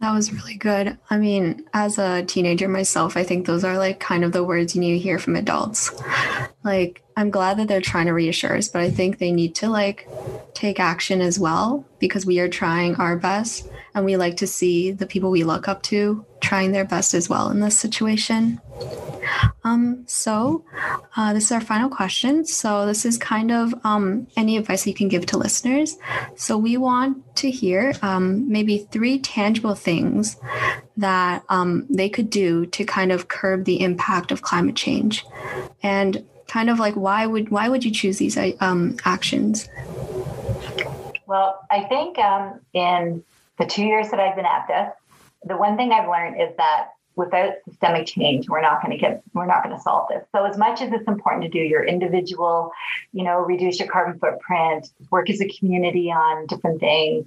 That 0.00 0.12
was 0.12 0.30
really 0.30 0.56
good. 0.56 0.98
I 1.08 1.16
mean, 1.16 1.64
as 1.72 1.98
a 1.98 2.22
teenager 2.24 2.68
myself, 2.68 3.16
I 3.16 3.24
think 3.24 3.46
those 3.46 3.64
are 3.64 3.78
like 3.78 3.98
kind 3.98 4.24
of 4.24 4.32
the 4.32 4.44
words 4.44 4.74
you 4.74 4.80
need 4.80 4.92
to 4.92 4.98
hear 4.98 5.18
from 5.18 5.36
adults. 5.36 5.90
Like, 6.66 7.02
I'm 7.16 7.30
glad 7.30 7.58
that 7.58 7.68
they're 7.68 7.80
trying 7.80 8.06
to 8.06 8.12
reassure 8.12 8.56
us, 8.56 8.68
but 8.68 8.82
I 8.82 8.90
think 8.90 9.18
they 9.18 9.32
need 9.32 9.54
to 9.56 9.68
like 9.68 10.06
take 10.52 10.78
action 10.80 11.22
as 11.22 11.38
well 11.38 11.86
because 11.98 12.26
we 12.26 12.40
are 12.40 12.48
trying 12.48 12.96
our 12.96 13.16
best 13.16 13.68
and 13.94 14.04
we 14.04 14.16
like 14.16 14.36
to 14.38 14.46
see 14.46 14.90
the 14.90 15.06
people 15.06 15.30
we 15.30 15.44
look 15.44 15.68
up 15.68 15.82
to 15.84 16.26
trying 16.40 16.72
their 16.72 16.84
best 16.84 17.14
as 17.14 17.28
well 17.28 17.50
in 17.50 17.60
this 17.60 17.78
situation. 17.78 18.60
Um, 19.64 20.04
so 20.06 20.64
uh, 21.16 21.32
this 21.32 21.44
is 21.44 21.52
our 21.52 21.60
final 21.60 21.88
question. 21.88 22.44
So 22.44 22.86
this 22.86 23.04
is 23.04 23.16
kind 23.16 23.50
of 23.50 23.74
um, 23.84 24.26
any 24.36 24.56
advice 24.56 24.86
you 24.86 24.94
can 24.94 25.08
give 25.08 25.26
to 25.26 25.38
listeners. 25.38 25.96
So 26.36 26.58
we 26.58 26.76
want 26.76 27.36
to 27.36 27.50
hear 27.50 27.94
um, 28.02 28.50
maybe 28.50 28.86
three 28.90 29.18
tangible 29.18 29.74
things 29.74 30.36
that 30.96 31.44
um, 31.48 31.86
they 31.88 32.08
could 32.08 32.30
do 32.30 32.66
to 32.66 32.84
kind 32.84 33.12
of 33.12 33.28
curb 33.28 33.64
the 33.64 33.80
impact 33.80 34.32
of 34.32 34.42
climate 34.42 34.76
change, 34.76 35.24
and 35.82 36.24
kind 36.48 36.70
of 36.70 36.78
like 36.78 36.94
why 36.94 37.26
would 37.26 37.50
why 37.50 37.68
would 37.68 37.84
you 37.84 37.90
choose 37.90 38.18
these 38.18 38.38
um, 38.60 38.96
actions? 39.04 39.68
Well, 41.26 41.66
I 41.70 41.84
think 41.84 42.18
um, 42.18 42.60
in 42.72 43.24
the 43.58 43.66
two 43.66 43.84
years 43.84 44.10
that 44.10 44.20
I've 44.20 44.36
been 44.36 44.46
at 44.46 44.66
this, 44.68 44.92
the 45.44 45.56
one 45.56 45.76
thing 45.76 45.92
I've 45.92 46.08
learned 46.08 46.40
is 46.40 46.56
that 46.56 46.90
without 47.16 47.54
systemic 47.68 48.06
change, 48.06 48.48
we're 48.48 48.60
not 48.60 48.82
going 48.82 48.92
to 48.92 48.98
get, 48.98 49.22
we're 49.32 49.46
not 49.46 49.64
going 49.64 49.74
to 49.74 49.82
solve 49.82 50.08
this. 50.10 50.22
So 50.32 50.44
as 50.44 50.56
much 50.58 50.82
as 50.82 50.92
it's 50.92 51.08
important 51.08 51.42
to 51.44 51.48
do 51.48 51.58
your 51.58 51.82
individual, 51.82 52.70
you 53.12 53.24
know, 53.24 53.38
reduce 53.40 53.80
your 53.80 53.88
carbon 53.88 54.18
footprint, 54.18 54.90
work 55.10 55.30
as 55.30 55.40
a 55.40 55.48
community 55.48 56.12
on 56.12 56.46
different 56.46 56.78
things, 56.78 57.26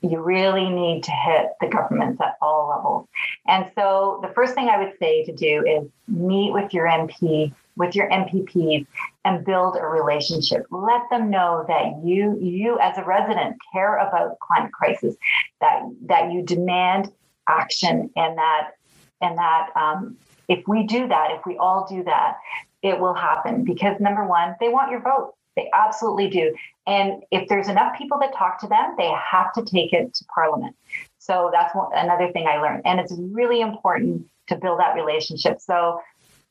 you 0.00 0.20
really 0.20 0.68
need 0.68 1.04
to 1.04 1.12
hit 1.12 1.50
the 1.60 1.68
governments 1.68 2.20
at 2.20 2.36
all 2.42 2.68
levels. 2.68 3.08
And 3.46 3.70
so 3.74 4.20
the 4.22 4.28
first 4.28 4.54
thing 4.54 4.68
I 4.68 4.78
would 4.78 4.94
say 4.98 5.24
to 5.24 5.32
do 5.32 5.64
is 5.66 5.88
meet 6.08 6.52
with 6.52 6.74
your 6.74 6.86
MP, 6.86 7.52
with 7.78 7.94
your 7.94 8.10
MPPs 8.10 8.86
and 9.24 9.44
build 9.44 9.76
a 9.76 9.86
relationship. 9.86 10.66
Let 10.70 11.02
them 11.10 11.30
know 11.30 11.64
that 11.68 12.04
you 12.04 12.38
you 12.40 12.78
as 12.80 12.98
a 12.98 13.04
resident 13.04 13.56
care 13.72 13.96
about 13.96 14.38
climate 14.40 14.72
crisis, 14.72 15.16
that 15.60 15.82
that 16.06 16.32
you 16.32 16.42
demand 16.42 17.10
action 17.48 18.10
and 18.16 18.36
that 18.36 18.72
and 19.20 19.38
that 19.38 19.70
um, 19.76 20.16
if 20.48 20.66
we 20.66 20.82
do 20.82 21.08
that, 21.08 21.30
if 21.30 21.46
we 21.46 21.56
all 21.56 21.86
do 21.88 22.02
that, 22.04 22.36
it 22.82 22.98
will 22.98 23.14
happen 23.14 23.64
because 23.64 24.00
number 24.00 24.24
one, 24.24 24.54
they 24.60 24.68
want 24.68 24.90
your 24.90 25.00
vote. 25.00 25.34
They 25.56 25.68
absolutely 25.72 26.28
do. 26.30 26.54
And 26.86 27.22
if 27.32 27.48
there's 27.48 27.68
enough 27.68 27.98
people 27.98 28.18
that 28.20 28.32
talk 28.32 28.60
to 28.60 28.68
them, 28.68 28.94
they 28.96 29.10
have 29.10 29.52
to 29.54 29.64
take 29.64 29.92
it 29.92 30.14
to 30.14 30.24
Parliament. 30.32 30.76
So 31.18 31.50
that's 31.52 31.74
one, 31.74 31.88
another 31.94 32.30
thing 32.32 32.46
I 32.46 32.58
learned. 32.58 32.82
And 32.84 33.00
it's 33.00 33.12
really 33.18 33.60
important 33.60 34.26
to 34.46 34.56
build 34.56 34.80
that 34.80 34.94
relationship. 34.94 35.60
So, 35.60 36.00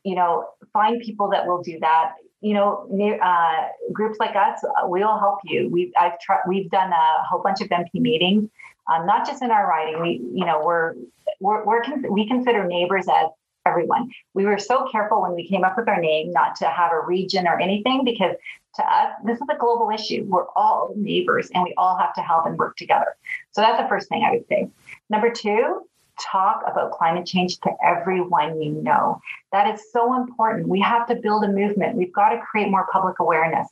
you 0.08 0.14
know, 0.14 0.48
find 0.72 1.02
people 1.02 1.28
that 1.30 1.46
will 1.46 1.62
do 1.62 1.78
that. 1.80 2.14
You 2.40 2.54
know, 2.54 3.18
uh, 3.22 3.68
groups 3.92 4.18
like 4.18 4.36
us, 4.36 4.60
we'll 4.84 5.18
help 5.18 5.40
you. 5.44 5.68
We've 5.68 5.92
I've. 6.00 6.12
We've 6.46 6.70
done 6.70 6.92
a 6.92 7.24
whole 7.28 7.42
bunch 7.42 7.60
of 7.60 7.68
MP 7.68 7.94
meetings, 7.94 8.48
um, 8.90 9.06
not 9.06 9.26
just 9.26 9.42
in 9.42 9.50
our 9.50 9.68
riding. 9.68 10.00
We, 10.00 10.22
you 10.32 10.46
know, 10.46 10.62
we're 10.64 10.94
we're, 11.40 11.64
we're 11.64 11.82
we 12.10 12.26
consider 12.26 12.64
neighbors 12.64 13.06
as 13.12 13.26
everyone. 13.66 14.10
We 14.32 14.46
were 14.46 14.58
so 14.58 14.88
careful 14.90 15.20
when 15.20 15.34
we 15.34 15.46
came 15.46 15.64
up 15.64 15.76
with 15.76 15.88
our 15.88 16.00
name 16.00 16.32
not 16.32 16.56
to 16.56 16.66
have 16.66 16.92
a 16.92 17.00
region 17.00 17.46
or 17.46 17.60
anything 17.60 18.02
because 18.04 18.34
to 18.76 18.82
us, 18.84 19.12
this 19.24 19.36
is 19.36 19.46
a 19.50 19.56
global 19.58 19.90
issue. 19.90 20.24
We're 20.26 20.48
all 20.56 20.92
neighbors 20.96 21.50
and 21.52 21.64
we 21.64 21.74
all 21.76 21.98
have 21.98 22.14
to 22.14 22.22
help 22.22 22.46
and 22.46 22.56
work 22.56 22.76
together. 22.76 23.16
So 23.50 23.60
that's 23.60 23.82
the 23.82 23.88
first 23.88 24.08
thing 24.08 24.24
I 24.24 24.30
would 24.36 24.46
say. 24.48 24.68
Number 25.10 25.30
two, 25.30 25.87
talk 26.20 26.62
about 26.66 26.92
climate 26.92 27.26
change 27.26 27.58
to 27.60 27.70
everyone 27.84 28.60
you 28.60 28.72
know. 28.72 29.20
That 29.52 29.72
is 29.72 29.82
so 29.92 30.14
important. 30.14 30.68
We 30.68 30.80
have 30.80 31.06
to 31.08 31.14
build 31.14 31.44
a 31.44 31.48
movement. 31.48 31.96
We've 31.96 32.12
got 32.12 32.30
to 32.30 32.38
create 32.38 32.70
more 32.70 32.86
public 32.92 33.18
awareness. 33.18 33.68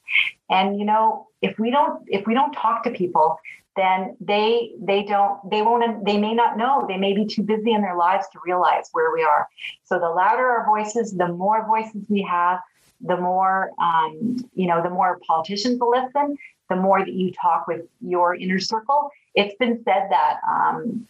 And 0.50 0.78
you 0.78 0.84
know, 0.84 1.28
if 1.42 1.58
we 1.58 1.70
don't 1.70 2.02
if 2.06 2.26
we 2.26 2.34
don't 2.34 2.52
talk 2.52 2.82
to 2.84 2.90
people, 2.90 3.38
then 3.76 4.16
they 4.20 4.72
they 4.80 5.04
don't 5.04 5.38
they 5.50 5.62
won't 5.62 6.04
they 6.04 6.18
may 6.18 6.34
not 6.34 6.56
know 6.56 6.84
they 6.88 6.96
may 6.96 7.12
be 7.12 7.26
too 7.26 7.42
busy 7.42 7.72
in 7.72 7.82
their 7.82 7.96
lives 7.96 8.26
to 8.32 8.38
realize 8.44 8.88
where 8.92 9.12
we 9.12 9.22
are 9.22 9.46
so 9.84 9.98
the 9.98 10.08
louder 10.08 10.46
our 10.46 10.66
voices 10.66 11.12
the 11.12 11.28
more 11.28 11.64
voices 11.66 12.02
we 12.08 12.22
have 12.22 12.58
the 13.02 13.16
more 13.16 13.70
um, 13.78 14.36
you 14.54 14.66
know 14.66 14.82
the 14.82 14.90
more 14.90 15.20
politicians 15.26 15.78
will 15.78 15.90
listen 15.90 16.36
the 16.70 16.76
more 16.76 17.00
that 17.00 17.12
you 17.12 17.30
talk 17.32 17.66
with 17.68 17.82
your 18.00 18.34
inner 18.34 18.58
circle 18.58 19.10
it's 19.34 19.54
been 19.56 19.82
said 19.84 20.08
that 20.10 20.38
um, 20.50 21.06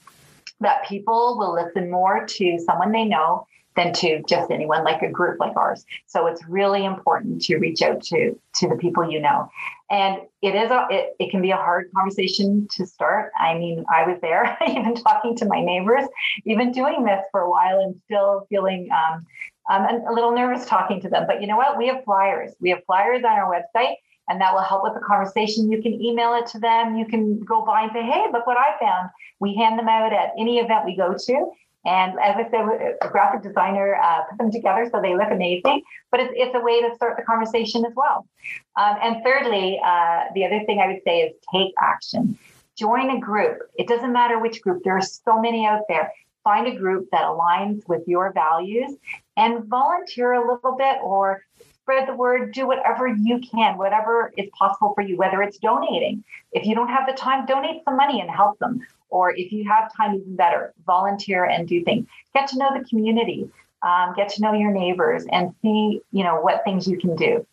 that 0.61 0.87
people 0.87 1.37
will 1.38 1.55
listen 1.55 1.90
more 1.90 2.27
to 2.27 2.59
someone 2.59 2.92
they 2.92 3.05
know 3.05 3.47
than 3.77 3.92
to 3.92 4.23
just 4.23 4.51
anyone 4.51 4.83
like 4.85 5.03
a 5.03 5.11
group 5.11 5.38
like 5.38 5.55
ours. 5.57 5.85
So 6.07 6.27
it's 6.27 6.42
really 6.49 6.85
important 6.85 7.42
to 7.42 7.59
reach 7.59 7.83
out 7.83 8.03
to 8.05 8.38
to 8.57 8.69
the 8.69 8.77
people 8.77 9.09
you 9.09 9.21
know. 9.21 9.51
And 9.90 10.23
it 10.42 10.55
is 10.55 10.71
a 10.71 10.87
it, 10.90 11.14
it 11.21 11.31
can 11.31 11.42
be 11.42 11.51
a 11.51 11.57
hard 11.57 11.90
conversation 11.95 12.66
to 12.73 12.87
start. 12.87 13.33
I 13.38 13.55
mean, 13.55 13.85
I 13.92 14.07
was 14.07 14.19
there, 14.23 14.57
even 14.69 14.95
talking 14.95 15.37
to 15.37 15.45
my 15.45 15.61
neighbors, 15.61 16.05
even 16.45 16.73
doing 16.73 17.05
this 17.05 17.23
for 17.31 17.42
a 17.42 17.51
while 17.51 17.79
and 17.81 17.95
still 18.07 18.47
feeling 18.49 18.88
um, 18.90 19.27
I'm 19.69 20.07
a 20.07 20.12
little 20.12 20.33
nervous 20.33 20.64
talking 20.64 21.01
to 21.03 21.09
them. 21.09 21.25
But 21.27 21.40
you 21.40 21.47
know 21.47 21.57
what? 21.57 21.77
We 21.77 21.88
have 21.88 22.05
flyers. 22.05 22.53
We 22.61 22.71
have 22.71 22.85
flyers 22.87 23.25
on 23.25 23.33
our 23.33 23.53
website 23.53 23.97
and 24.29 24.41
that 24.41 24.53
will 24.53 24.62
help 24.62 24.83
with 24.83 24.95
the 24.95 25.01
conversation. 25.01 25.71
You 25.71 25.81
can 25.83 26.01
email 26.01 26.35
it 26.35 26.47
to 26.49 26.59
them. 26.59 26.97
You 26.97 27.07
can 27.07 27.41
go 27.41 27.65
by 27.65 27.83
and 27.83 27.93
say, 27.93 28.03
hey, 28.03 28.25
look 28.33 28.47
what 28.47 28.57
I 28.57 28.79
found. 28.81 29.11
We 29.41 29.55
hand 29.55 29.79
them 29.79 29.89
out 29.89 30.12
at 30.12 30.33
any 30.39 30.59
event 30.59 30.85
we 30.85 30.97
go 30.97 31.15
to. 31.17 31.51
And 31.85 32.19
as 32.19 32.35
I 32.37 32.51
said, 32.51 32.97
a 33.01 33.09
graphic 33.09 33.43
designer 33.43 33.95
uh, 34.03 34.25
put 34.29 34.39
them 34.39 34.51
together 34.51 34.89
so 34.91 35.01
they 35.01 35.17
look 35.17 35.31
amazing. 35.31 35.83
But 36.11 36.19
it's, 36.19 36.33
it's 36.35 36.55
a 36.55 36.61
way 36.61 36.83
to 36.83 36.93
start 36.97 37.17
the 37.17 37.23
conversation 37.23 37.85
as 37.87 37.93
well. 37.95 38.27
Um, 38.75 38.97
and 39.01 39.23
thirdly, 39.23 39.81
uh, 39.85 40.25
the 40.35 40.45
other 40.45 40.65
thing 40.67 40.81
I 40.81 40.89
would 40.89 41.03
say 41.05 41.21
is 41.21 41.35
take 41.55 41.73
action. 41.81 42.37
Join 42.77 43.11
a 43.11 43.21
group. 43.21 43.59
It 43.77 43.87
doesn't 43.87 44.12
matter 44.12 44.41
which 44.41 44.62
group, 44.62 44.83
there 44.83 44.97
are 44.97 45.03
so 45.03 45.41
many 45.41 45.65
out 45.65 45.83
there. 45.89 46.12
Find 46.43 46.67
a 46.67 46.77
group 46.77 47.09
that 47.12 47.23
aligns 47.23 47.89
with 47.89 48.03
your 48.07 48.33
values 48.33 48.91
and 49.37 49.65
volunteer 49.65 50.33
a 50.35 50.41
little 50.41 50.77
bit 50.77 50.99
or 51.03 51.43
spread 51.87 52.09
the 52.09 52.14
word, 52.14 52.53
do 52.53 52.66
whatever 52.66 53.07
you 53.07 53.38
can, 53.38 53.79
whatever 53.79 54.33
is 54.37 54.51
possible 54.59 54.92
for 54.92 55.03
you, 55.03 55.16
whether 55.16 55.40
it's 55.40 55.57
donating. 55.59 56.25
If 56.51 56.66
you 56.66 56.75
don't 56.75 56.88
have 56.88 57.07
the 57.07 57.12
time, 57.12 57.46
donate 57.46 57.85
some 57.85 57.96
money 57.96 58.20
and 58.20 58.29
help 58.29 58.59
them. 58.59 58.85
Or 59.09 59.31
if 59.31 59.53
you 59.53 59.68
have 59.68 59.94
time, 59.94 60.16
even 60.16 60.35
better, 60.35 60.75
volunteer 60.85 61.44
and 61.44 61.68
do 61.68 61.85
things. 61.85 62.09
Get 62.35 62.49
to 62.49 62.59
know 62.59 62.77
the 62.77 62.85
community, 62.88 63.49
um, 63.83 64.14
get 64.16 64.31
to 64.31 64.42
know 64.42 64.53
your 64.53 64.72
neighbors, 64.72 65.27
and 65.31 65.55
see, 65.62 66.01
you 66.11 66.25
know, 66.25 66.40
what 66.40 66.64
things 66.64 66.88
you 66.88 66.99
can 66.99 67.14
do. 67.14 67.46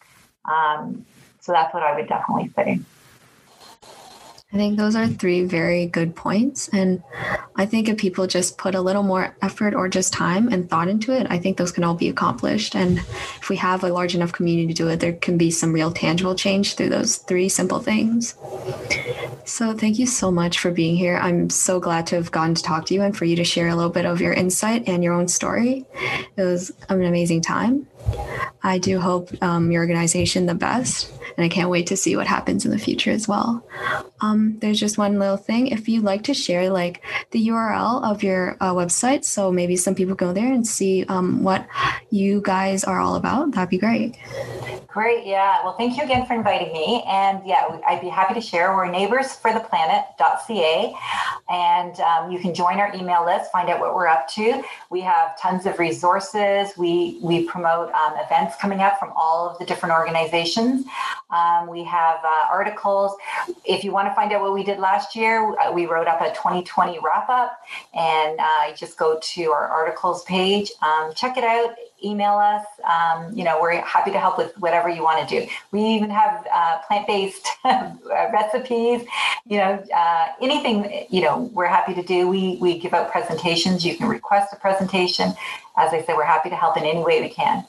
Um, 0.46 1.06
so 1.40 1.52
that's 1.52 1.72
what 1.72 1.84
I 1.84 1.94
would 1.96 2.08
definitely 2.08 2.50
say. 2.56 2.80
I 4.54 4.56
think 4.56 4.78
those 4.78 4.96
are 4.96 5.08
three 5.08 5.46
very 5.46 5.88
good 5.88 6.16
points. 6.16 6.68
And 6.68 7.02
I 7.56 7.66
think 7.66 7.90
if 7.90 7.98
people 7.98 8.28
just 8.28 8.60
put 8.60 8.76
a 8.76 8.82
little 8.82 9.02
more 9.02 9.36
effort 9.42 9.74
or 9.74 9.90
just 9.90 10.14
time 10.14 10.48
and 10.48 10.70
thought 10.70 10.88
into 10.88 11.12
it, 11.12 11.26
I 11.28 11.40
think 11.40 11.58
those 11.58 11.72
can 11.72 11.84
all 11.84 11.96
be 11.96 12.08
accomplished. 12.08 12.76
And 12.76 13.00
if 13.00 13.50
we 13.50 13.56
have 13.56 13.84
a 13.84 13.92
large 13.92 14.14
enough 14.14 14.32
community 14.32 14.68
to 14.68 14.74
do 14.76 14.90
it, 14.90 15.00
there 15.00 15.14
can 15.14 15.40
be 15.40 15.50
some 15.50 15.74
real 15.74 15.92
tangible 15.92 16.36
change 16.36 16.76
through 16.76 16.90
those 16.90 17.16
three 17.18 17.50
simple 17.50 17.80
things. 17.80 18.36
So 19.46 19.74
thank 19.74 19.98
you 19.98 20.06
so 20.06 20.30
much 20.30 20.60
for 20.60 20.70
being 20.70 20.96
here. 20.96 21.18
I'm 21.18 21.50
so 21.50 21.80
glad 21.80 22.06
to 22.08 22.16
have 22.16 22.32
gotten 22.32 22.54
to 22.54 22.62
talk 22.62 22.86
to 22.86 22.94
you 22.94 23.02
and 23.02 23.18
for 23.18 23.26
you 23.26 23.36
to 23.38 23.44
share 23.44 23.70
a 23.70 23.76
little 23.76 23.92
bit 23.92 24.06
of 24.06 24.22
your 24.22 24.34
insight 24.34 24.88
and 24.88 25.04
your 25.04 25.14
own 25.14 25.28
story. 25.28 25.84
It 26.38 26.44
was 26.44 26.72
an 26.90 27.04
amazing 27.04 27.42
time. 27.42 27.88
I 28.64 28.78
do 28.78 29.00
hope 29.00 29.30
um, 29.44 29.72
your 29.72 29.82
organization 29.82 30.46
the 30.46 30.56
best 30.56 31.12
and 31.38 31.46
I 31.46 31.50
can't 31.50 31.70
wait 31.70 31.88
to 31.88 31.98
see 31.98 32.16
what 32.16 32.28
happens 32.28 32.66
in 32.66 32.72
the 32.72 32.78
future 32.78 33.12
as 33.12 33.28
well. 33.28 33.66
Um, 34.22 34.58
there's 34.60 34.80
just 34.80 34.98
one 34.98 35.20
little 35.20 35.38
thing. 35.38 35.68
If 35.68 35.90
you'd 35.90 36.04
like 36.04 36.24
to 36.24 36.34
share 36.34 36.70
like 36.70 37.04
the 37.32 37.48
URL 37.48 38.04
of 38.04 38.24
your 38.24 38.58
uh, 38.60 38.74
website, 38.74 39.26
so 39.26 39.52
maybe 39.52 39.76
some 39.76 39.96
people 39.96 40.16
go 40.16 40.34
there 40.34 40.52
and 40.52 40.66
see 40.66 41.06
um, 41.06 41.44
what 41.44 41.68
you 42.10 42.42
guys 42.42 42.84
are 42.84 43.00
all 43.00 43.16
about, 43.16 43.52
that'd 43.52 43.70
be 43.70 43.78
great. 43.78 44.18
Great. 44.88 45.26
Yeah. 45.26 45.64
Well, 45.64 45.76
thank 45.76 45.98
you 45.98 46.04
again 46.04 46.28
for 46.28 46.36
inviting 46.36 46.72
me. 46.72 47.04
And 47.08 47.42
yeah, 47.46 47.80
I'd 47.88 48.02
be 48.02 48.10
happy 48.10 48.36
to 48.36 48.42
share. 48.42 48.76
We're 48.76 48.86
neighborsfortheplanet.ca. 48.86 50.96
And 51.50 52.00
um, 52.00 52.32
you 52.32 52.40
can 52.40 52.54
join 52.54 52.80
our 52.80 52.96
email 52.96 53.26
list, 53.26 53.52
find 53.52 53.70
out 53.70 53.80
what 53.80 53.96
we're 53.96 54.08
up 54.08 54.30
to. 54.34 54.62
We 54.92 55.02
have 55.02 55.40
tons 55.40 55.66
of 55.66 55.80
resources. 55.80 56.78
We, 56.78 57.18
we 57.24 57.46
promote 57.46 57.92
um, 57.94 58.14
events 58.18 58.56
coming 58.58 58.80
up 58.80 59.00
from 59.00 59.12
all 59.16 59.50
of 59.50 59.60
the 59.60 59.66
different 59.66 59.94
organizations. 59.94 60.86
Um, 61.30 61.68
we 61.68 61.84
have 61.84 62.20
uh, 62.24 62.48
articles. 62.50 63.16
If 63.66 63.84
you 63.84 63.92
want 63.92 64.08
to 64.08 64.16
find 64.16 64.32
out 64.32 64.42
what 64.42 64.54
we 64.54 64.64
did 64.64 64.80
last 64.80 65.16
year, 65.16 65.56
uh, 65.60 65.72
we 65.72 65.86
wrote 65.86 66.08
up 66.08 66.22
a 66.22 66.30
2020 66.30 67.00
wrap 67.04 67.30
up. 67.30 67.60
And 67.94 68.40
uh, 68.40 68.76
just 68.76 68.98
go 68.98 69.20
to 69.22 69.52
our 69.52 69.68
articles 69.68 70.24
page, 70.26 70.72
um, 70.82 71.14
check 71.16 71.38
it 71.38 71.44
out 71.44 71.76
email 72.04 72.34
us. 72.34 72.66
Um, 72.84 73.36
you 73.36 73.44
know, 73.44 73.60
we're 73.62 73.82
happy 73.82 74.12
to 74.12 74.20
help 74.20 74.38
with 74.38 74.58
whatever 74.58 74.90
you 74.90 75.04
want 75.04 75.28
to 75.28 75.40
do. 75.40 75.48
We 75.72 75.82
even 75.82 76.10
have 76.10 76.46
uh, 76.54 76.80
plant-based 76.88 77.48
recipes. 78.34 79.08
You 79.46 79.58
know, 79.58 79.84
uh, 79.96 80.28
anything 80.42 81.06
you 81.10 81.22
know, 81.22 81.50
we're 81.54 81.68
happy 81.68 81.94
to 81.94 82.04
do. 82.04 82.28
We 82.28 82.58
we 82.58 82.78
give 82.78 82.94
out 82.94 83.12
presentations. 83.12 83.86
You 83.86 83.96
can 83.96 84.08
request 84.08 84.54
a 84.54 84.58
presentation. 84.58 85.34
As 85.78 85.94
I 85.94 86.04
said, 86.04 86.16
we're 86.16 86.24
happy 86.24 86.50
to 86.50 86.56
help 86.56 86.78
in 86.78 86.84
any 86.84 87.04
way 87.04 87.22
we 87.22 87.30
can. 87.30 87.66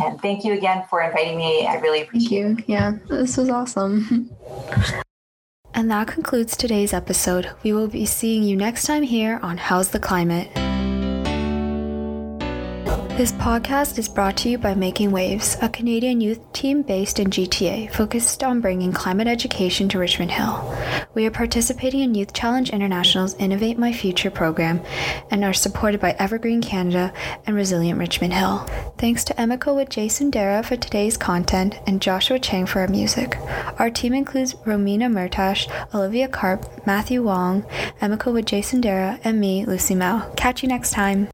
And 0.00 0.20
thank 0.20 0.44
you 0.44 0.52
again 0.54 0.84
for 0.88 1.02
inviting 1.02 1.36
me. 1.36 1.66
I 1.66 1.76
really 1.76 2.02
appreciate 2.02 2.44
thank 2.44 2.58
you. 2.68 2.74
it. 2.74 2.78
Yeah, 2.78 2.92
this 3.08 3.36
was 3.36 3.48
awesome. 3.48 4.30
And 5.74 5.90
that 5.90 6.08
concludes 6.08 6.56
today's 6.56 6.92
episode. 6.92 7.50
We 7.62 7.72
will 7.72 7.88
be 7.88 8.04
seeing 8.06 8.42
you 8.42 8.56
next 8.56 8.84
time 8.86 9.02
here 9.02 9.38
on 9.42 9.58
How's 9.58 9.90
the 9.90 10.00
Climate. 10.00 10.50
This 13.18 13.32
podcast 13.32 13.98
is 13.98 14.08
brought 14.08 14.36
to 14.36 14.48
you 14.48 14.58
by 14.58 14.76
Making 14.76 15.10
Waves, 15.10 15.56
a 15.60 15.68
Canadian 15.68 16.20
youth 16.20 16.52
team 16.52 16.82
based 16.82 17.18
in 17.18 17.30
GTA 17.30 17.92
focused 17.92 18.44
on 18.44 18.60
bringing 18.60 18.92
climate 18.92 19.26
education 19.26 19.88
to 19.88 19.98
Richmond 19.98 20.30
Hill. 20.30 20.72
We 21.14 21.26
are 21.26 21.32
participating 21.32 22.02
in 22.02 22.14
Youth 22.14 22.32
Challenge 22.32 22.70
International's 22.70 23.34
Innovate 23.34 23.76
My 23.76 23.92
Future 23.92 24.30
program 24.30 24.80
and 25.32 25.42
are 25.42 25.52
supported 25.52 26.00
by 26.00 26.12
Evergreen 26.12 26.62
Canada 26.62 27.12
and 27.44 27.56
Resilient 27.56 27.98
Richmond 27.98 28.34
Hill. 28.34 28.58
Thanks 28.98 29.24
to 29.24 29.34
Emiko 29.34 29.74
with 29.74 29.88
Jason 29.88 30.30
Dara 30.30 30.62
for 30.62 30.76
today's 30.76 31.16
content 31.16 31.80
and 31.88 32.00
Joshua 32.00 32.38
Chang 32.38 32.66
for 32.66 32.82
our 32.82 32.88
music. 32.88 33.36
Our 33.80 33.90
team 33.90 34.14
includes 34.14 34.54
Romina 34.64 35.10
Murtash, 35.10 35.68
Olivia 35.92 36.28
Karp, 36.28 36.86
Matthew 36.86 37.24
Wong, 37.24 37.62
Emiko 38.00 38.32
with 38.32 38.46
Jason 38.46 38.80
Dara, 38.80 39.18
and 39.24 39.40
me, 39.40 39.64
Lucy 39.66 39.96
Mao. 39.96 40.32
Catch 40.36 40.62
you 40.62 40.68
next 40.68 40.92
time. 40.92 41.28